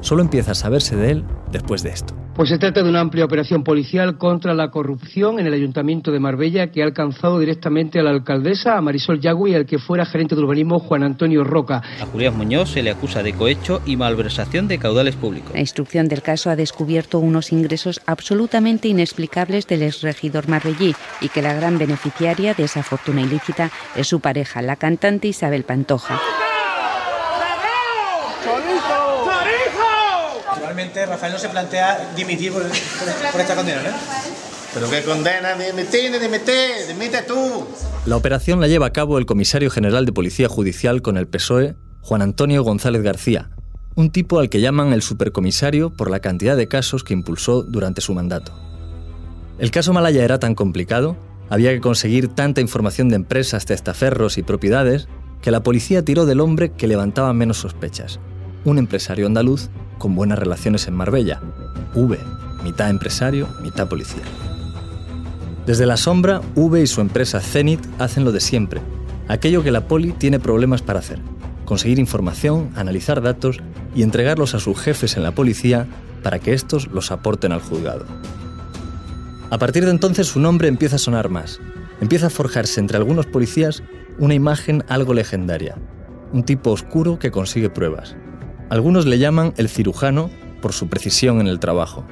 Solo 0.02 0.22
empieza 0.22 0.52
a 0.52 0.56
saberse 0.56 0.96
de 0.96 1.12
él 1.12 1.24
después 1.52 1.84
de 1.84 1.90
esto. 1.90 2.14
Pues 2.38 2.50
se 2.50 2.60
trata 2.60 2.84
de 2.84 2.90
una 2.90 3.00
amplia 3.00 3.26
operación 3.26 3.64
policial 3.64 4.20
contra 4.20 4.54
la 4.54 4.70
corrupción 4.70 5.40
en 5.40 5.48
el 5.48 5.54
Ayuntamiento 5.56 6.12
de 6.12 6.20
Marbella 6.20 6.70
que 6.70 6.84
ha 6.84 6.86
alcanzado 6.86 7.40
directamente 7.40 8.00
a 8.00 8.04
la 8.04 8.12
alcaldesa, 8.12 8.78
a 8.78 8.82
Marisol 8.82 9.20
Yagüe 9.20 9.50
y 9.50 9.56
al 9.56 9.66
que 9.66 9.80
fuera 9.80 10.06
gerente 10.06 10.36
de 10.36 10.42
urbanismo 10.42 10.78
Juan 10.78 11.02
Antonio 11.02 11.44
Roca. 11.44 11.82
A 12.00 12.06
Julián 12.06 12.38
Muñoz 12.38 12.70
se 12.70 12.84
le 12.84 12.92
acusa 12.92 13.24
de 13.24 13.34
cohecho 13.34 13.82
y 13.88 13.98
malversación 13.98 14.68
de 14.68 14.78
caudales 14.78 15.16
públicos. 15.16 15.52
La 15.52 15.62
instrucción 15.62 16.08
del 16.08 16.22
caso 16.22 16.52
ha 16.52 16.56
descubierto 16.56 17.18
unos 17.18 17.52
ingresos 17.52 18.02
absolutamente 18.06 18.88
inexplicables 18.88 19.66
del 19.66 19.82
exregidor 19.82 20.48
marbellí 20.48 20.94
y 21.22 21.30
que 21.30 21.42
la 21.42 21.56
gran 21.56 21.80
beneficiaria 21.80 22.54
de 22.54 22.66
esa 22.66 22.84
fortuna 22.84 23.22
ilícita 23.22 23.72
es 23.96 24.06
su 24.06 24.20
pareja, 24.20 24.62
la 24.62 24.76
cantante 24.76 25.28
Isabel 25.28 25.64
Pantoja. 25.64 26.20
Realmente 30.78 31.08
Rafael 31.08 31.34
no 31.34 31.40
se 31.40 31.50
plantea 31.50 32.12
dimitir 32.16 32.54
por, 32.54 32.62
por, 32.62 33.32
por 33.32 33.42
esta 33.42 33.56
condena, 33.56 33.82
¿no? 33.82 33.90
Pero 34.76 34.88
qué 34.92 35.02
condena, 35.02 35.56
dimitir, 35.56 36.12
dimitir, 36.20 36.86
dimite 36.88 37.24
tú. 37.24 37.66
La 38.06 38.16
operación 38.16 38.62
la 38.62 38.68
lleva 38.68 38.86
a 38.86 38.94
cabo 38.94 39.18
el 39.18 39.26
comisario 39.26 39.72
general 39.72 40.06
de 40.06 40.14
Policía 40.14 40.48
Judicial 40.48 41.02
con 41.02 41.18
el 41.18 41.28
PSOE, 41.28 41.76
Juan 42.02 42.22
Antonio 42.22 42.62
González 42.62 43.02
García, 43.02 43.50
un 43.96 44.12
tipo 44.12 44.38
al 44.38 44.50
que 44.50 44.62
llaman 44.62 44.94
el 44.94 45.02
supercomisario 45.02 45.90
por 45.90 46.12
la 46.12 46.20
cantidad 46.20 46.56
de 46.56 46.68
casos 46.68 47.04
que 47.04 47.14
impulsó 47.14 47.64
durante 47.64 48.02
su 48.02 48.14
mandato. 48.14 48.54
El 49.58 49.72
caso 49.72 49.94
Malaya 49.94 50.24
era 50.24 50.38
tan 50.38 50.54
complicado, 50.54 51.18
había 51.50 51.72
que 51.72 51.82
conseguir 51.82 52.28
tanta 52.28 52.62
información 52.62 53.10
de 53.10 53.16
empresas, 53.16 53.66
testaferros 53.66 54.38
y 54.38 54.44
propiedades, 54.44 55.08
que 55.42 55.50
la 55.50 55.64
policía 55.64 56.06
tiró 56.06 56.28
del 56.28 56.40
hombre 56.40 56.72
que 56.74 56.86
levantaba 56.86 57.34
menos 57.34 57.58
sospechas, 57.58 58.20
un 58.64 58.78
empresario 58.78 59.26
andaluz 59.26 59.72
con 59.98 60.16
buenas 60.16 60.40
relaciones 60.40 60.88
en 60.88 60.96
Marbella, 60.96 61.42
V, 61.94 62.20
mitad 62.64 62.90
empresario, 62.90 63.48
mitad 63.62 63.88
policía. 63.88 64.24
Desde 65.66 65.86
la 65.86 65.98
sombra, 65.98 66.42
V 66.56 66.82
y 66.82 66.88
su 66.88 67.02
empresa 67.02 67.42
Zenit 67.42 67.86
hacen 68.00 68.24
lo 68.24 68.32
de 68.32 68.40
siempre, 68.40 68.82
aquello 69.28 69.64
que 69.64 69.72
la 69.72 69.88
poli 69.88 70.12
tiene 70.12 70.40
problemas 70.40 70.82
para 70.82 71.00
hacer, 71.00 71.20
conseguir 71.66 72.00
información, 72.00 72.70
analizar 72.76 73.22
datos 73.22 73.60
y 73.94 74.04
entregarlos 74.04 74.56
a 74.56 74.60
sus 74.60 74.80
jefes 74.80 75.18
en 75.18 75.24
la 75.24 75.34
policía 75.34 75.88
para 76.24 76.40
que 76.40 76.54
estos 76.54 76.88
los 76.88 77.12
aporten 77.12 77.52
al 77.52 77.62
juzgado. 77.62 78.06
A 79.50 79.58
partir 79.58 79.86
de 79.86 79.92
entonces 79.92 80.28
su 80.28 80.40
nombre 80.40 80.68
empieza 80.68 80.98
a 80.98 81.00
sonar 81.00 81.30
más, 81.30 81.60
empieza 82.02 82.28
a 82.28 82.32
forjarse 82.32 82.80
entre 82.80 82.98
algunos 82.98 83.26
policías 83.26 83.84
una 84.20 84.34
imagen 84.34 84.84
algo 84.88 85.14
legendaria, 85.14 85.76
un 86.34 86.44
tipo 86.44 86.72
oscuro 86.72 87.20
que 87.20 87.32
consigue 87.32 87.70
pruebas, 87.70 88.16
algunos 88.70 89.06
le 89.06 89.20
llaman 89.20 89.54
el 89.58 89.70
cirujano 89.70 90.30
por 90.62 90.74
su 90.74 90.88
precisión 90.88 91.40
en 91.40 91.48
el 91.48 91.60
trabajo. 91.60 92.06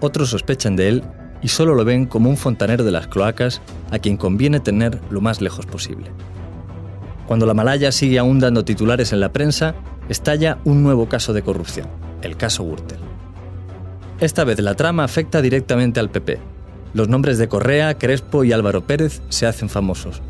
Otros 0.00 0.30
sospechan 0.30 0.76
de 0.76 0.88
él 0.88 1.02
y 1.42 1.48
solo 1.48 1.74
lo 1.74 1.84
ven 1.84 2.06
como 2.06 2.30
un 2.30 2.36
fontanero 2.36 2.84
de 2.84 2.90
las 2.90 3.06
cloacas 3.06 3.60
a 3.90 3.98
quien 3.98 4.16
conviene 4.16 4.60
tener 4.60 4.98
lo 5.10 5.20
más 5.20 5.40
lejos 5.40 5.66
posible. 5.66 6.10
Cuando 7.26 7.46
la 7.46 7.54
Malaya 7.54 7.92
sigue 7.92 8.18
aún 8.18 8.40
dando 8.40 8.64
titulares 8.64 9.12
en 9.12 9.20
la 9.20 9.32
prensa, 9.32 9.74
estalla 10.08 10.58
un 10.64 10.82
nuevo 10.82 11.08
caso 11.08 11.32
de 11.32 11.42
corrupción, 11.42 11.86
el 12.22 12.36
caso 12.36 12.64
Gürtel. 12.64 12.98
Esta 14.20 14.44
vez 14.44 14.60
la 14.60 14.74
trama 14.74 15.04
afecta 15.04 15.42
directamente 15.42 16.00
al 16.00 16.10
PP. 16.10 16.38
Los 16.92 17.08
nombres 17.08 17.38
de 17.38 17.48
Correa, 17.48 17.98
Crespo 17.98 18.44
y 18.44 18.52
Álvaro 18.52 18.86
Pérez 18.86 19.22
se 19.28 19.46
hacen 19.46 19.68
famosos. 19.68 20.22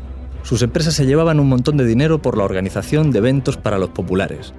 Sus 0.43 0.61
empresas 0.61 0.93
se 0.93 1.05
llevaban 1.05 1.39
un 1.39 1.49
montón 1.49 1.77
de 1.77 1.85
dinero 1.85 2.21
por 2.21 2.37
la 2.37 2.43
organización 2.43 3.11
de 3.11 3.19
eventos 3.19 3.57
para 3.57 3.77
los 3.77 3.89
populares, 3.89 4.53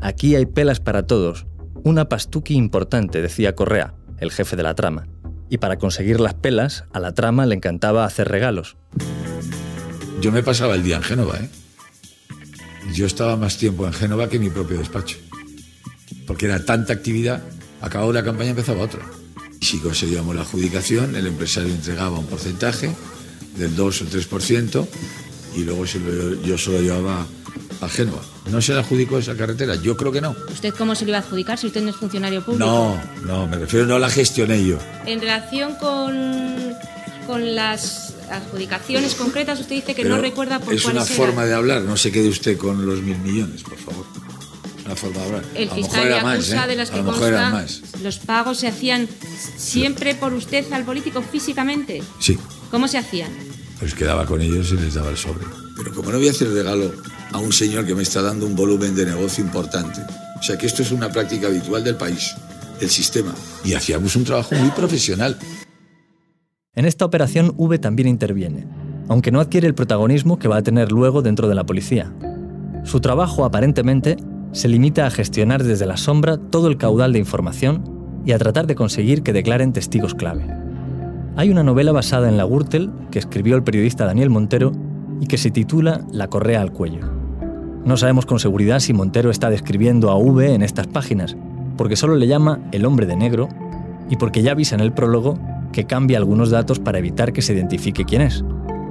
Aquí 0.00 0.36
hay 0.36 0.46
pelas 0.46 0.80
para 0.80 1.06
todos. 1.06 1.46
Una 1.84 2.08
pastuqui 2.08 2.54
importante, 2.54 3.20
decía 3.20 3.54
Correa, 3.54 3.94
el 4.18 4.30
jefe 4.30 4.56
de 4.56 4.62
la 4.62 4.74
trama. 4.74 5.08
Y 5.50 5.58
para 5.58 5.78
conseguir 5.78 6.20
las 6.20 6.34
pelas, 6.34 6.84
a 6.92 7.00
la 7.00 7.14
trama 7.14 7.46
le 7.46 7.54
encantaba 7.54 8.04
hacer 8.04 8.28
regalos. 8.28 8.76
Yo 10.20 10.32
me 10.32 10.42
pasaba 10.42 10.74
el 10.74 10.82
día 10.82 10.96
en 10.96 11.02
Génova, 11.02 11.38
¿eh? 11.38 11.48
Yo 12.94 13.06
estaba 13.06 13.36
más 13.36 13.56
tiempo 13.58 13.86
en 13.86 13.92
Génova 13.92 14.28
que 14.28 14.36
en 14.36 14.42
mi 14.42 14.50
propio 14.50 14.78
despacho. 14.78 15.18
Porque 16.26 16.46
era 16.46 16.64
tanta 16.64 16.92
actividad, 16.92 17.42
acababa 17.80 18.12
la 18.12 18.24
campaña 18.24 18.50
empezaba 18.50 18.82
otra. 18.82 19.00
Y 19.60 19.64
si 19.64 19.78
conseguíamos 19.78 20.34
la 20.34 20.42
adjudicación, 20.42 21.16
el 21.16 21.26
empresario 21.26 21.72
entregaba 21.72 22.18
un 22.18 22.26
porcentaje 22.26 22.94
del 23.56 23.74
2 23.74 24.02
o 24.02 24.04
3% 24.06 24.86
y 25.56 25.64
luego 25.64 25.84
yo 26.44 26.58
solo 26.58 26.80
llevaba 26.80 27.26
a 27.80 27.88
Génova. 27.88 28.22
¿No 28.50 28.60
se 28.60 28.72
le 28.72 28.80
adjudicó 28.80 29.18
esa 29.18 29.36
carretera? 29.36 29.74
Yo 29.76 29.96
creo 29.96 30.12
que 30.12 30.20
no. 30.20 30.34
¿Usted 30.50 30.74
cómo 30.74 30.94
se 30.94 31.04
le 31.04 31.12
iba 31.12 31.18
a 31.18 31.20
adjudicar 31.20 31.58
si 31.58 31.66
usted 31.66 31.82
no 31.82 31.90
es 31.90 31.96
funcionario 31.96 32.44
público? 32.44 32.64
No, 32.64 33.00
no, 33.24 33.46
me 33.46 33.56
refiero, 33.56 33.86
no 33.86 33.98
la 33.98 34.10
gestioné 34.10 34.64
yo. 34.64 34.78
En 35.06 35.20
relación 35.20 35.74
con, 35.76 36.74
con 37.26 37.54
las 37.54 38.14
adjudicaciones 38.30 39.14
concretas, 39.14 39.60
usted 39.60 39.76
dice 39.76 39.94
que 39.94 40.04
no 40.04 40.18
recuerda 40.18 40.58
por 40.58 40.74
Es 40.74 40.84
una 40.84 41.04
forma 41.04 41.44
de 41.44 41.54
hablar, 41.54 41.82
no 41.82 41.96
se 41.96 42.10
quede 42.10 42.28
usted 42.28 42.56
con 42.56 42.84
los 42.84 43.02
mil 43.02 43.18
millones, 43.18 43.62
por 43.62 43.78
favor. 43.78 44.06
Una 44.84 44.96
forma 44.96 45.18
de 45.20 45.26
hablar. 45.26 45.44
El 45.54 45.68
a 45.68 45.74
fiscal 45.74 46.08
le 46.08 46.18
acusa 46.18 46.24
más, 46.24 46.50
¿eh? 46.50 46.68
de 46.68 46.76
las 46.76 46.90
que 46.90 47.00
consta, 47.00 47.50
más. 47.50 47.82
los 48.02 48.18
pagos 48.18 48.58
se 48.58 48.68
hacían 48.68 49.08
siempre 49.56 50.14
por 50.14 50.32
usted 50.32 50.70
al 50.72 50.84
político 50.84 51.22
físicamente. 51.22 52.02
Sí, 52.18 52.38
¿Cómo 52.70 52.88
se 52.88 52.98
hacían? 52.98 53.30
pues 53.78 53.94
quedaba 53.94 54.26
con 54.26 54.40
ellos 54.40 54.72
y 54.72 54.76
les 54.76 54.94
daba 54.94 55.10
el 55.10 55.16
sobre. 55.16 55.46
Pero 55.76 55.94
como 55.94 56.10
no 56.10 56.18
voy 56.18 56.28
a 56.28 56.32
hacer 56.32 56.48
regalo 56.48 56.92
a 57.32 57.38
un 57.38 57.52
señor 57.52 57.84
que 57.86 57.94
me 57.94 58.02
está 58.02 58.22
dando 58.22 58.46
un 58.46 58.56
volumen 58.56 58.94
de 58.94 59.06
negocio 59.06 59.44
importante, 59.44 60.00
o 60.38 60.42
sea 60.42 60.56
que 60.56 60.66
esto 60.66 60.82
es 60.82 60.92
una 60.92 61.10
práctica 61.10 61.48
habitual 61.48 61.84
del 61.84 61.96
país, 61.96 62.34
del 62.80 62.90
sistema, 62.90 63.34
y 63.64 63.74
hacíamos 63.74 64.16
un 64.16 64.24
trabajo 64.24 64.54
muy 64.54 64.70
profesional. 64.70 65.36
En 66.74 66.84
esta 66.84 67.04
operación 67.04 67.54
V 67.56 67.78
también 67.78 68.08
interviene, 68.08 68.66
aunque 69.08 69.32
no 69.32 69.40
adquiere 69.40 69.66
el 69.66 69.74
protagonismo 69.74 70.38
que 70.38 70.48
va 70.48 70.58
a 70.58 70.62
tener 70.62 70.92
luego 70.92 71.22
dentro 71.22 71.48
de 71.48 71.54
la 71.54 71.66
policía. 71.66 72.12
Su 72.84 73.00
trabajo 73.00 73.44
aparentemente 73.44 74.16
se 74.52 74.68
limita 74.68 75.06
a 75.06 75.10
gestionar 75.10 75.64
desde 75.64 75.86
la 75.86 75.96
sombra 75.96 76.38
todo 76.38 76.68
el 76.68 76.78
caudal 76.78 77.12
de 77.12 77.18
información 77.18 78.22
y 78.24 78.32
a 78.32 78.38
tratar 78.38 78.66
de 78.66 78.74
conseguir 78.74 79.22
que 79.22 79.32
declaren 79.32 79.72
testigos 79.72 80.14
clave. 80.14 80.46
Hay 81.36 81.50
una 81.50 81.62
novela 81.62 81.92
basada 81.92 82.28
en 82.28 82.36
la 82.36 82.44
Gürtel 82.44 82.90
que 83.10 83.18
escribió 83.18 83.56
el 83.56 83.62
periodista 83.62 84.06
Daniel 84.06 84.30
Montero 84.30 84.72
y 85.20 85.26
que 85.26 85.38
se 85.38 85.50
titula 85.50 86.06
La 86.10 86.28
correa 86.28 86.60
al 86.60 86.72
cuello. 86.72 87.17
No 87.88 87.96
sabemos 87.96 88.26
con 88.26 88.38
seguridad 88.38 88.80
si 88.80 88.92
Montero 88.92 89.30
está 89.30 89.48
describiendo 89.48 90.10
a 90.10 90.16
V 90.16 90.52
en 90.52 90.60
estas 90.60 90.86
páginas, 90.86 91.38
porque 91.78 91.96
solo 91.96 92.16
le 92.16 92.26
llama 92.26 92.60
el 92.70 92.84
hombre 92.84 93.06
de 93.06 93.16
negro 93.16 93.48
y 94.10 94.16
porque 94.16 94.42
ya 94.42 94.52
avisa 94.52 94.74
en 94.74 94.82
el 94.82 94.92
prólogo 94.92 95.38
que 95.72 95.86
cambia 95.86 96.18
algunos 96.18 96.50
datos 96.50 96.80
para 96.80 96.98
evitar 96.98 97.32
que 97.32 97.40
se 97.40 97.54
identifique 97.54 98.04
quién 98.04 98.20
es. 98.20 98.44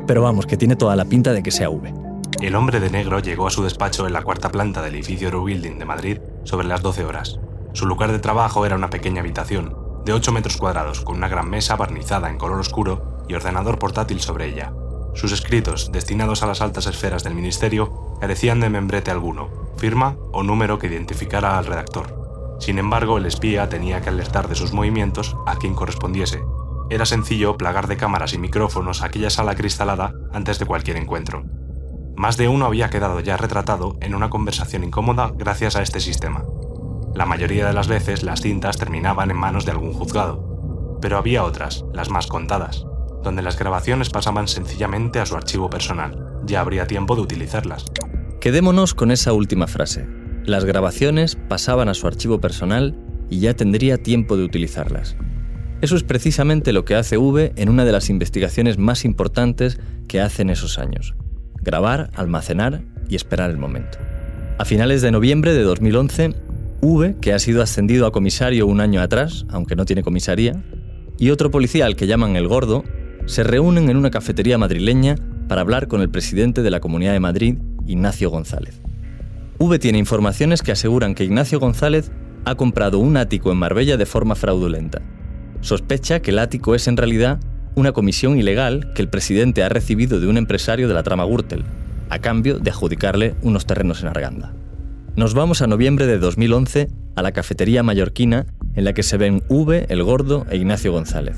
Pero 0.07 0.23
vamos, 0.23 0.47
que 0.47 0.57
tiene 0.57 0.75
toda 0.75 0.95
la 0.95 1.05
pinta 1.05 1.31
de 1.31 1.43
que 1.43 1.51
sea 1.51 1.69
V. 1.69 1.93
El 2.41 2.55
hombre 2.55 2.79
de 2.79 2.89
negro 2.89 3.19
llegó 3.19 3.45
a 3.45 3.51
su 3.51 3.61
despacho 3.63 4.07
en 4.07 4.13
la 4.13 4.23
cuarta 4.23 4.49
planta 4.49 4.81
del 4.81 4.95
edificio 4.95 5.27
Eurobuilding 5.27 5.77
de 5.77 5.85
Madrid 5.85 6.17
sobre 6.43 6.67
las 6.67 6.81
12 6.81 7.05
horas. 7.05 7.39
Su 7.73 7.85
lugar 7.85 8.11
de 8.11 8.17
trabajo 8.17 8.65
era 8.65 8.77
una 8.77 8.89
pequeña 8.89 9.21
habitación, 9.21 9.77
de 10.05 10.13
8 10.13 10.31
metros 10.31 10.57
cuadrados, 10.57 11.01
con 11.01 11.17
una 11.17 11.27
gran 11.27 11.51
mesa 11.51 11.75
barnizada 11.75 12.31
en 12.31 12.39
color 12.39 12.59
oscuro 12.59 13.19
y 13.27 13.35
ordenador 13.35 13.77
portátil 13.77 14.21
sobre 14.21 14.47
ella. 14.47 14.73
Sus 15.17 15.31
escritos, 15.31 15.91
destinados 15.91 16.43
a 16.43 16.45
las 16.45 16.61
altas 16.61 16.85
esferas 16.85 17.23
del 17.23 17.33
ministerio, 17.33 18.17
carecían 18.21 18.59
de 18.59 18.69
membrete 18.69 19.09
alguno, 19.09 19.49
firma 19.77 20.15
o 20.31 20.43
número 20.43 20.77
que 20.77 20.85
identificara 20.87 21.57
al 21.57 21.65
redactor. 21.65 22.57
Sin 22.59 22.77
embargo, 22.77 23.17
el 23.17 23.25
espía 23.25 23.67
tenía 23.67 24.01
que 24.01 24.09
alertar 24.09 24.47
de 24.47 24.55
sus 24.55 24.73
movimientos 24.73 25.35
a 25.47 25.55
quien 25.55 25.73
correspondiese, 25.73 26.43
era 26.89 27.05
sencillo 27.05 27.57
plagar 27.57 27.87
de 27.87 27.97
cámaras 27.97 28.33
y 28.33 28.37
micrófonos 28.37 29.01
aquella 29.01 29.29
sala 29.29 29.55
cristalada 29.55 30.13
antes 30.31 30.57
de 30.57 30.65
cualquier 30.65 30.97
encuentro. 30.97 31.43
Más 32.15 32.37
de 32.37 32.47
uno 32.47 32.65
había 32.65 32.89
quedado 32.89 33.19
ya 33.19 33.37
retratado 33.37 33.97
en 34.01 34.15
una 34.15 34.29
conversación 34.29 34.83
incómoda 34.83 35.31
gracias 35.35 35.75
a 35.75 35.81
este 35.81 35.99
sistema. 35.99 36.43
La 37.13 37.25
mayoría 37.25 37.65
de 37.67 37.73
las 37.73 37.87
veces 37.87 38.23
las 38.23 38.41
cintas 38.41 38.77
terminaban 38.77 39.31
en 39.31 39.37
manos 39.37 39.65
de 39.65 39.71
algún 39.71 39.93
juzgado, 39.93 40.99
pero 41.01 41.17
había 41.17 41.43
otras, 41.43 41.83
las 41.91 42.09
más 42.09 42.27
contadas, 42.27 42.85
donde 43.27 43.41
las 43.41 43.59
grabaciones 43.59 44.09
pasaban 44.09 44.47
sencillamente 44.47 45.19
a 45.19 45.25
su 45.25 45.35
archivo 45.35 45.69
personal. 45.69 46.39
Ya 46.45 46.61
habría 46.61 46.87
tiempo 46.87 47.13
de 47.17 47.23
utilizarlas. 47.23 47.83
Quedémonos 48.39 48.93
con 48.93 49.11
esa 49.11 49.33
última 49.33 49.67
frase. 49.67 50.07
Las 50.45 50.63
grabaciones 50.63 51.35
pasaban 51.35 51.89
a 51.89 51.93
su 51.93 52.07
archivo 52.07 52.39
personal 52.39 52.95
y 53.29 53.41
ya 53.41 53.53
tendría 53.53 54.01
tiempo 54.01 54.37
de 54.37 54.45
utilizarlas. 54.45 55.17
Eso 55.81 55.97
es 55.97 56.03
precisamente 56.03 56.71
lo 56.71 56.85
que 56.85 56.95
hace 56.95 57.17
V 57.17 57.51
en 57.57 57.67
una 57.67 57.83
de 57.83 57.91
las 57.91 58.09
investigaciones 58.09 58.77
más 58.77 59.03
importantes 59.03 59.77
que 60.07 60.21
hace 60.21 60.43
en 60.43 60.49
esos 60.49 60.79
años. 60.79 61.13
Grabar, 61.61 62.09
almacenar 62.15 62.81
y 63.09 63.17
esperar 63.17 63.51
el 63.51 63.57
momento. 63.57 63.97
A 64.57 64.63
finales 64.63 65.01
de 65.01 65.11
noviembre 65.11 65.53
de 65.53 65.63
2011, 65.63 66.33
V, 66.79 67.17
que 67.19 67.33
ha 67.33 67.39
sido 67.39 67.61
ascendido 67.61 68.07
a 68.07 68.13
comisario 68.13 68.67
un 68.67 68.79
año 68.79 69.01
atrás, 69.01 69.45
aunque 69.49 69.75
no 69.75 69.83
tiene 69.83 70.01
comisaría, 70.01 70.63
y 71.19 71.31
otro 71.31 71.51
policía 71.51 71.85
al 71.85 71.97
que 71.97 72.07
llaman 72.07 72.37
el 72.37 72.47
Gordo, 72.47 72.85
se 73.27 73.43
reúnen 73.43 73.89
en 73.89 73.97
una 73.97 74.09
cafetería 74.09 74.57
madrileña 74.57 75.15
para 75.47 75.61
hablar 75.61 75.87
con 75.87 76.01
el 76.01 76.09
presidente 76.09 76.63
de 76.63 76.71
la 76.71 76.79
Comunidad 76.79 77.13
de 77.13 77.19
Madrid, 77.19 77.57
Ignacio 77.85 78.31
González. 78.31 78.81
V 79.59 79.77
tiene 79.77 79.99
informaciones 79.99 80.63
que 80.63 80.71
aseguran 80.71 81.13
que 81.13 81.23
Ignacio 81.23 81.59
González 81.59 82.11
ha 82.45 82.55
comprado 82.55 82.97
un 82.99 83.15
ático 83.17 83.51
en 83.51 83.57
Marbella 83.57 83.97
de 83.97 84.05
forma 84.05 84.35
fraudulenta 84.35 85.01
Sospecha 85.61 86.21
que 86.21 86.31
el 86.31 86.39
ático 86.39 86.75
es 86.75 86.87
en 86.87 86.97
realidad 86.97 87.39
una 87.75 87.91
comisión 87.91 88.37
ilegal 88.37 88.91
que 88.93 89.01
el 89.01 89.09
presidente 89.09 89.63
ha 89.63 89.69
recibido 89.69 90.19
de 90.19 90.27
un 90.27 90.37
empresario 90.37 90.87
de 90.87 90.93
la 90.93 91.03
trama 91.03 91.25
Gürtel, 91.25 91.63
a 92.09 92.19
cambio 92.19 92.59
de 92.59 92.69
adjudicarle 92.69 93.35
unos 93.41 93.65
terrenos 93.65 94.01
en 94.01 94.07
Arganda. 94.07 94.53
Nos 95.15 95.33
vamos 95.33 95.61
a 95.61 95.67
noviembre 95.67 96.05
de 96.05 96.19
2011 96.19 96.87
a 97.15 97.21
la 97.21 97.31
cafetería 97.31 97.83
mallorquina 97.83 98.45
en 98.75 98.83
la 98.83 98.93
que 98.93 99.03
se 99.03 99.17
ven 99.17 99.43
V, 99.49 99.87
el 99.89 100.03
gordo 100.03 100.45
e 100.49 100.57
Ignacio 100.57 100.91
González. 100.91 101.37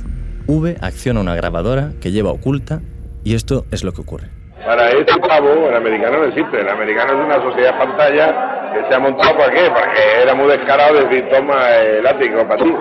V 0.50 0.77
acciona 0.82 1.22
una 1.22 1.36
grabadora 1.36 1.91
que 2.01 2.10
lleva 2.12 2.32
oculta 2.32 2.79
y 3.24 3.36
esto 3.36 3.65
es 3.70 3.84
lo 3.84 3.91
que 3.91 4.01
ocurre. 4.01 4.29
Para 4.65 4.89
este 4.89 5.15
pavo, 5.22 5.70
el 5.70 5.75
americano 5.75 6.18
no 6.18 6.25
existe. 6.25 6.62
El 6.62 6.70
americano 6.70 7.13
es 7.13 7.25
una 7.25 7.36
sociedad 7.36 7.77
pantalla 7.77 8.72
que 8.74 8.89
se 8.89 8.96
ha 8.96 9.00
montado 9.00 9.38
para 9.38 9.51
qué? 9.53 9.70
Porque 9.70 10.24
era 10.24 10.34
muy 10.34 10.48
descarado 10.48 11.06
decir, 11.06 11.29
toma 11.29 11.75
el 11.75 12.06
ático 12.06 12.48
para 12.48 12.63
ti. 12.63 12.75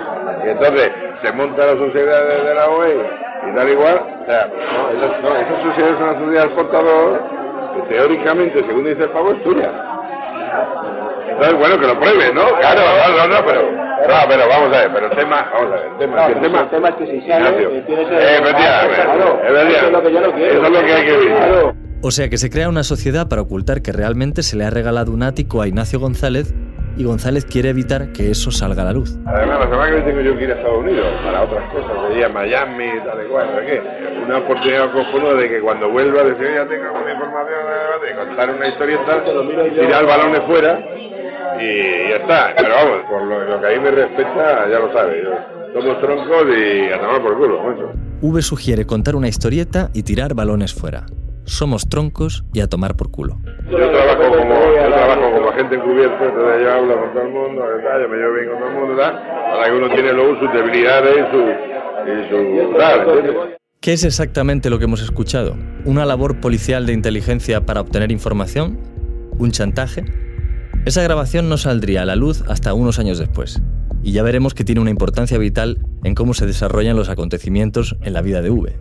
Y 0.45 0.49
entonces 0.49 0.89
se 1.21 1.31
monta 1.31 1.67
la 1.67 1.77
sociedad 1.77 2.27
de, 2.27 2.55
la 2.55 2.69
OE 2.69 2.95
y 3.51 3.55
tal 3.55 3.69
igual. 3.69 4.01
O 4.19 4.25
sea, 4.25 4.47
no, 4.73 4.89
esa, 4.89 5.21
no, 5.21 5.35
esa 5.35 5.61
sociedad 5.61 5.91
es 5.91 6.01
una 6.01 6.19
sociedad 6.19 6.49
portador 6.55 7.21
que 7.75 7.95
teóricamente, 7.95 8.63
según 8.65 8.85
dice 8.85 9.03
el 9.03 9.09
pavo, 9.11 9.31
es 9.31 9.43
tuya. 9.43 9.71
Entonces, 11.39 11.57
bueno, 11.57 11.79
que 11.79 11.87
lo 11.87 11.97
pruebe, 11.97 12.33
¿no? 12.33 12.45
Claro, 12.59 12.81
no, 12.81 13.17
no, 13.17 13.27
no, 13.33 13.45
pero, 13.45 13.71
no, 13.71 14.15
pero 14.27 14.47
vamos 14.49 14.75
a 14.75 14.79
ver, 14.79 14.91
pero 14.93 15.05
el 15.05 15.17
tema, 15.17 15.49
vamos 15.53 15.71
a 15.71 15.75
ver, 15.75 15.85
el 15.85 15.97
tema, 15.97 16.25
el 16.27 16.41
tema, 16.41 16.61
el 16.61 16.69
tema 16.69 16.89
es 16.89 16.95
que 16.95 17.05
si 17.05 17.27
sale, 17.27 17.63
eh, 17.63 17.83
tienes 17.87 18.07
el... 18.09 18.13
Eh, 18.13 18.37
efectivamente, 18.39 19.01
eso 19.77 19.85
es 19.85 19.91
lo 19.91 20.03
que 20.03 20.13
yo 20.13 20.19
no 20.19 20.33
quiero. 20.33 20.51
Eso 20.51 20.63
es 20.65 20.71
lo 20.71 20.79
que 20.85 20.93
hay 20.93 21.05
que 21.05 21.17
ver. 21.17 21.73
O 22.01 22.11
sea 22.11 22.29
que 22.29 22.37
se 22.37 22.49
crea 22.49 22.67
una 22.67 22.83
sociedad 22.83 23.29
para 23.29 23.41
ocultar 23.41 23.81
que 23.81 23.93
realmente 23.93 24.43
se 24.43 24.57
le 24.57 24.65
ha 24.65 24.69
regalado 24.69 25.13
un 25.13 25.23
ático 25.23 25.61
a 25.61 25.67
Ignacio 25.67 25.97
González 25.99 26.53
y 26.97 27.05
González 27.05 27.45
quiere 27.45 27.69
evitar 27.69 28.11
que 28.11 28.31
eso 28.31 28.51
salga 28.51 28.81
a 28.81 28.85
la 28.85 28.91
luz. 28.91 29.17
Además, 29.25 29.59
la 29.59 29.69
semana 29.69 29.85
que 29.85 29.95
viene 29.95 30.11
tengo 30.11 30.21
yo 30.21 30.37
que 30.37 30.43
ir 30.43 30.51
a 30.51 30.55
Estados 30.55 30.79
Unidos 30.79 31.07
para 31.23 31.43
otras 31.43 31.71
cosas, 31.71 32.09
de 32.09 32.17
ir 32.17 32.25
a 32.25 32.29
Miami, 32.29 32.89
tal 33.05 33.25
y 33.25 33.29
cual, 33.29 33.47
¿qué? 33.65 33.81
Una 34.25 34.37
oportunidad 34.39 34.91
cojonuda 34.91 35.33
de 35.35 35.47
que 35.47 35.61
cuando 35.61 35.89
vuelva 35.89 36.21
a 36.21 36.23
decir, 36.25 36.47
ya 36.53 36.67
tengo 36.67 36.85
alguna 36.87 37.13
información, 37.13 37.59
de 38.03 38.15
contar 38.15 38.49
una 38.49 38.67
historieta, 38.67 39.23
tirar 39.79 40.05
balones 40.05 40.41
fuera 40.45 40.79
y 41.59 42.09
ya 42.09 42.15
está. 42.17 42.53
Pero 42.55 42.69
vamos, 42.69 42.97
por 43.09 43.23
lo, 43.23 43.61
que 43.61 43.67
a 43.67 43.69
mí 43.71 43.79
me 43.79 43.91
respecta, 43.91 44.69
ya 44.69 44.79
lo 44.79 44.93
sabe, 44.93 45.23
somos 45.73 46.01
troncos 46.01 46.45
y 46.57 46.91
a 46.91 46.99
tomar 46.99 47.21
por 47.21 47.37
culo, 47.37 47.61
mucho. 47.61 47.91
V 48.21 48.41
sugiere 48.41 48.85
contar 48.85 49.15
una 49.15 49.27
historieta 49.27 49.89
y 49.93 50.03
tirar 50.03 50.33
balones 50.33 50.73
fuera 50.73 51.05
somos 51.49 51.89
troncos 51.89 52.45
y 52.53 52.61
a 52.61 52.67
tomar 52.67 52.95
por 52.95 53.11
culo. 53.11 53.39
Yo 53.69 53.77
trabajo 53.91 54.37
como, 54.37 54.53
yo 54.53 54.93
trabajo 54.93 55.31
como 55.35 55.49
agente 55.49 55.75
encubierto, 55.75 56.25
entonces 56.25 56.61
yo 56.63 56.71
hablo 56.71 56.99
con 56.99 57.13
todo 57.13 57.23
el 57.23 57.29
mundo, 57.29 57.63
yo 57.65 58.09
me 58.09 58.17
llevo 58.17 58.33
bien 58.33 58.49
con 58.49 58.59
todo 58.59 58.69
el 58.69 58.75
mundo, 58.75 58.95
para 58.97 59.65
que 59.65 59.71
uno 59.71 59.89
tiene 59.93 60.13
luego 60.13 60.39
sus 60.39 60.53
debilidades 60.53 61.15
y 61.17 61.31
su... 61.31 61.79
Y 61.99 62.29
su 62.29 63.57
¿Qué 63.81 63.93
es 63.93 64.03
exactamente 64.03 64.69
lo 64.69 64.79
que 64.79 64.85
hemos 64.85 65.01
escuchado? 65.01 65.55
¿Una 65.85 66.05
labor 66.05 66.39
policial 66.39 66.85
de 66.85 66.93
inteligencia 66.93 67.65
para 67.65 67.81
obtener 67.81 68.11
información? 68.11 68.79
¿Un 69.37 69.51
chantaje? 69.51 70.05
Esa 70.85 71.03
grabación 71.03 71.49
no 71.49 71.57
saldría 71.57 72.03
a 72.03 72.05
la 72.05 72.15
luz 72.15 72.43
hasta 72.47 72.73
unos 72.73 72.99
años 72.99 73.19
después, 73.19 73.61
y 74.01 74.11
ya 74.13 74.23
veremos 74.23 74.53
que 74.53 74.63
tiene 74.63 74.81
una 74.81 74.89
importancia 74.89 75.37
vital 75.37 75.85
en 76.03 76.15
cómo 76.15 76.33
se 76.33 76.45
desarrollan 76.45 76.95
los 76.95 77.09
acontecimientos 77.09 77.97
en 78.01 78.13
la 78.13 78.21
vida 78.21 78.41
de 78.41 78.49
V. 78.49 78.79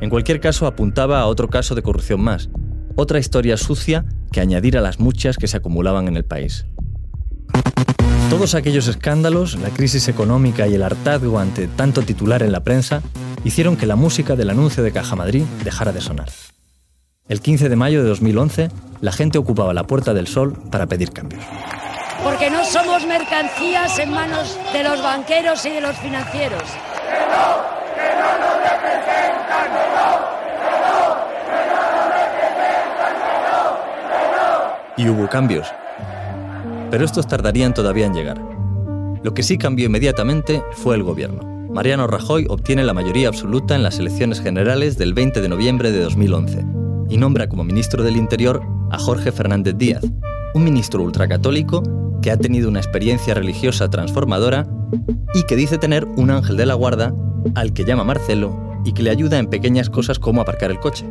En 0.00 0.10
cualquier 0.10 0.40
caso, 0.40 0.66
apuntaba 0.66 1.20
a 1.20 1.26
otro 1.26 1.48
caso 1.48 1.74
de 1.74 1.82
corrupción 1.82 2.20
más, 2.20 2.48
otra 2.96 3.18
historia 3.18 3.56
sucia 3.56 4.06
que 4.32 4.40
añadir 4.40 4.78
a 4.78 4.80
las 4.80 4.98
muchas 4.98 5.36
que 5.36 5.48
se 5.48 5.58
acumulaban 5.58 6.08
en 6.08 6.16
el 6.16 6.24
país. 6.24 6.66
Todos 8.30 8.54
aquellos 8.54 8.88
escándalos, 8.88 9.56
la 9.56 9.70
crisis 9.70 10.08
económica 10.08 10.66
y 10.66 10.74
el 10.74 10.82
hartazgo 10.82 11.38
ante 11.38 11.68
tanto 11.68 12.02
titular 12.02 12.42
en 12.42 12.52
la 12.52 12.64
prensa 12.64 13.02
hicieron 13.44 13.76
que 13.76 13.86
la 13.86 13.96
música 13.96 14.34
del 14.34 14.50
anuncio 14.50 14.82
de 14.82 14.92
Caja 14.92 15.14
Madrid 15.14 15.44
dejara 15.62 15.92
de 15.92 16.00
sonar. 16.00 16.28
El 17.28 17.40
15 17.40 17.68
de 17.68 17.76
mayo 17.76 18.02
de 18.02 18.08
2011, 18.08 18.70
la 19.00 19.12
gente 19.12 19.38
ocupaba 19.38 19.74
la 19.74 19.86
Puerta 19.86 20.14
del 20.14 20.26
Sol 20.26 20.54
para 20.70 20.86
pedir 20.86 21.12
cambios. 21.12 21.42
Porque 22.22 22.50
no 22.50 22.64
somos 22.64 23.06
mercancías 23.06 23.98
en 23.98 24.10
manos 24.10 24.58
de 24.72 24.82
los 24.82 25.02
banqueros 25.02 25.64
y 25.66 25.70
de 25.70 25.80
los 25.80 25.96
financieros. 25.96 26.62
Y 34.96 35.08
hubo 35.08 35.28
cambios. 35.28 35.68
Pero 36.90 37.04
estos 37.04 37.26
tardarían 37.28 37.74
todavía 37.74 38.06
en 38.06 38.14
llegar. 38.14 38.40
Lo 39.22 39.34
que 39.34 39.42
sí 39.42 39.58
cambió 39.58 39.86
inmediatamente 39.86 40.62
fue 40.72 40.94
el 40.94 41.02
gobierno. 41.02 41.42
Mariano 41.70 42.06
Rajoy 42.06 42.46
obtiene 42.48 42.84
la 42.84 42.94
mayoría 42.94 43.28
absoluta 43.28 43.74
en 43.74 43.82
las 43.82 43.98
elecciones 43.98 44.40
generales 44.40 44.96
del 44.96 45.12
20 45.12 45.42
de 45.42 45.48
noviembre 45.48 45.92
de 45.92 46.00
2011 46.00 46.64
y 47.10 47.18
nombra 47.18 47.48
como 47.48 47.64
ministro 47.64 48.02
del 48.02 48.16
Interior 48.16 48.75
a 48.90 48.98
Jorge 48.98 49.32
Fernández 49.32 49.74
Díaz, 49.76 50.04
un 50.54 50.64
ministro 50.64 51.02
ultracatólico 51.02 51.82
que 52.22 52.30
ha 52.30 52.36
tenido 52.36 52.68
una 52.68 52.80
experiencia 52.80 53.34
religiosa 53.34 53.88
transformadora 53.88 54.66
y 55.34 55.42
que 55.44 55.56
dice 55.56 55.78
tener 55.78 56.04
un 56.16 56.30
ángel 56.30 56.56
de 56.56 56.66
la 56.66 56.74
guarda 56.74 57.14
al 57.54 57.72
que 57.72 57.84
llama 57.84 58.04
Marcelo 58.04 58.80
y 58.84 58.92
que 58.92 59.02
le 59.02 59.10
ayuda 59.10 59.38
en 59.38 59.48
pequeñas 59.48 59.90
cosas 59.90 60.18
como 60.18 60.40
aparcar 60.40 60.70
el 60.70 60.80
coche. 60.80 61.06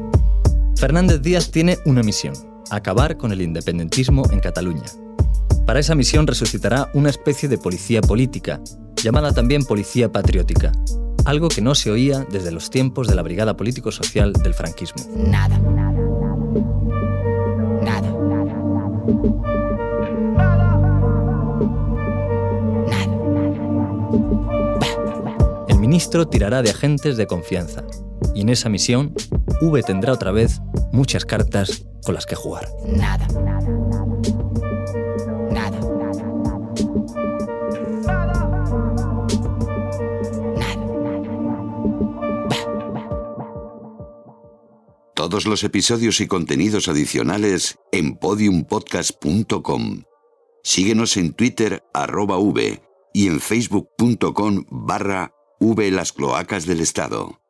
Fernández 0.78 1.22
Díaz 1.22 1.52
tiene 1.52 1.78
una 1.86 2.04
misión, 2.04 2.34
acabar 2.70 3.18
con 3.18 3.32
el 3.32 3.42
independentismo 3.42 4.24
en 4.32 4.40
Cataluña. 4.40 4.86
Para 5.66 5.80
esa 5.80 5.96
misión 5.96 6.28
resucitará 6.28 6.90
una 6.94 7.10
especie 7.10 7.50
de 7.50 7.58
policía 7.58 8.02
política, 8.02 8.62
llamada 9.02 9.34
también 9.34 9.64
policía 9.64 10.12
patriótica, 10.12 10.72
algo 11.26 11.50
que 11.50 11.62
no 11.62 11.76
se 11.76 11.92
oía 11.92 12.26
desde 12.32 12.52
los 12.52 12.70
tiempos 12.70 13.08
de 13.08 13.16
la 13.16 13.24
Brigada 13.24 13.58
Político-Social 13.58 14.34
del 14.34 14.54
franquismo. 14.54 15.04
Nada. 15.16 15.58
Nada. 15.58 15.95
El 25.68 25.78
ministro 25.80 26.28
tirará 26.28 26.64
de 26.64 26.72
agentes 26.72 27.16
de 27.18 27.28
confianza, 27.28 27.84
y 28.34 28.42
en 28.42 28.50
esa 28.50 28.70
misión, 28.70 29.14
V 29.62 29.84
tendrá 29.84 30.12
otra 30.14 30.32
vez 30.32 30.60
muchas 30.92 31.24
cartas 31.26 31.86
con 32.04 32.16
las 32.16 32.26
que 32.26 32.36
jugar. 32.36 32.68
Nada. 32.88 33.28
Todos 45.36 45.48
los 45.48 45.66
episodios 45.66 46.22
y 46.22 46.28
contenidos 46.28 46.88
adicionales 46.88 47.78
en 47.92 48.16
podiumpodcast.com. 48.16 50.04
Síguenos 50.64 51.18
en 51.18 51.34
Twitter 51.34 51.84
arroba 51.94 52.38
v 52.38 52.82
y 53.14 53.28
en 53.28 53.42
facebook.com 53.42 54.64
barra 54.70 55.34
v 55.60 55.92
las 55.92 56.14
cloacas 56.14 56.66
del 56.66 56.80
Estado. 56.80 57.45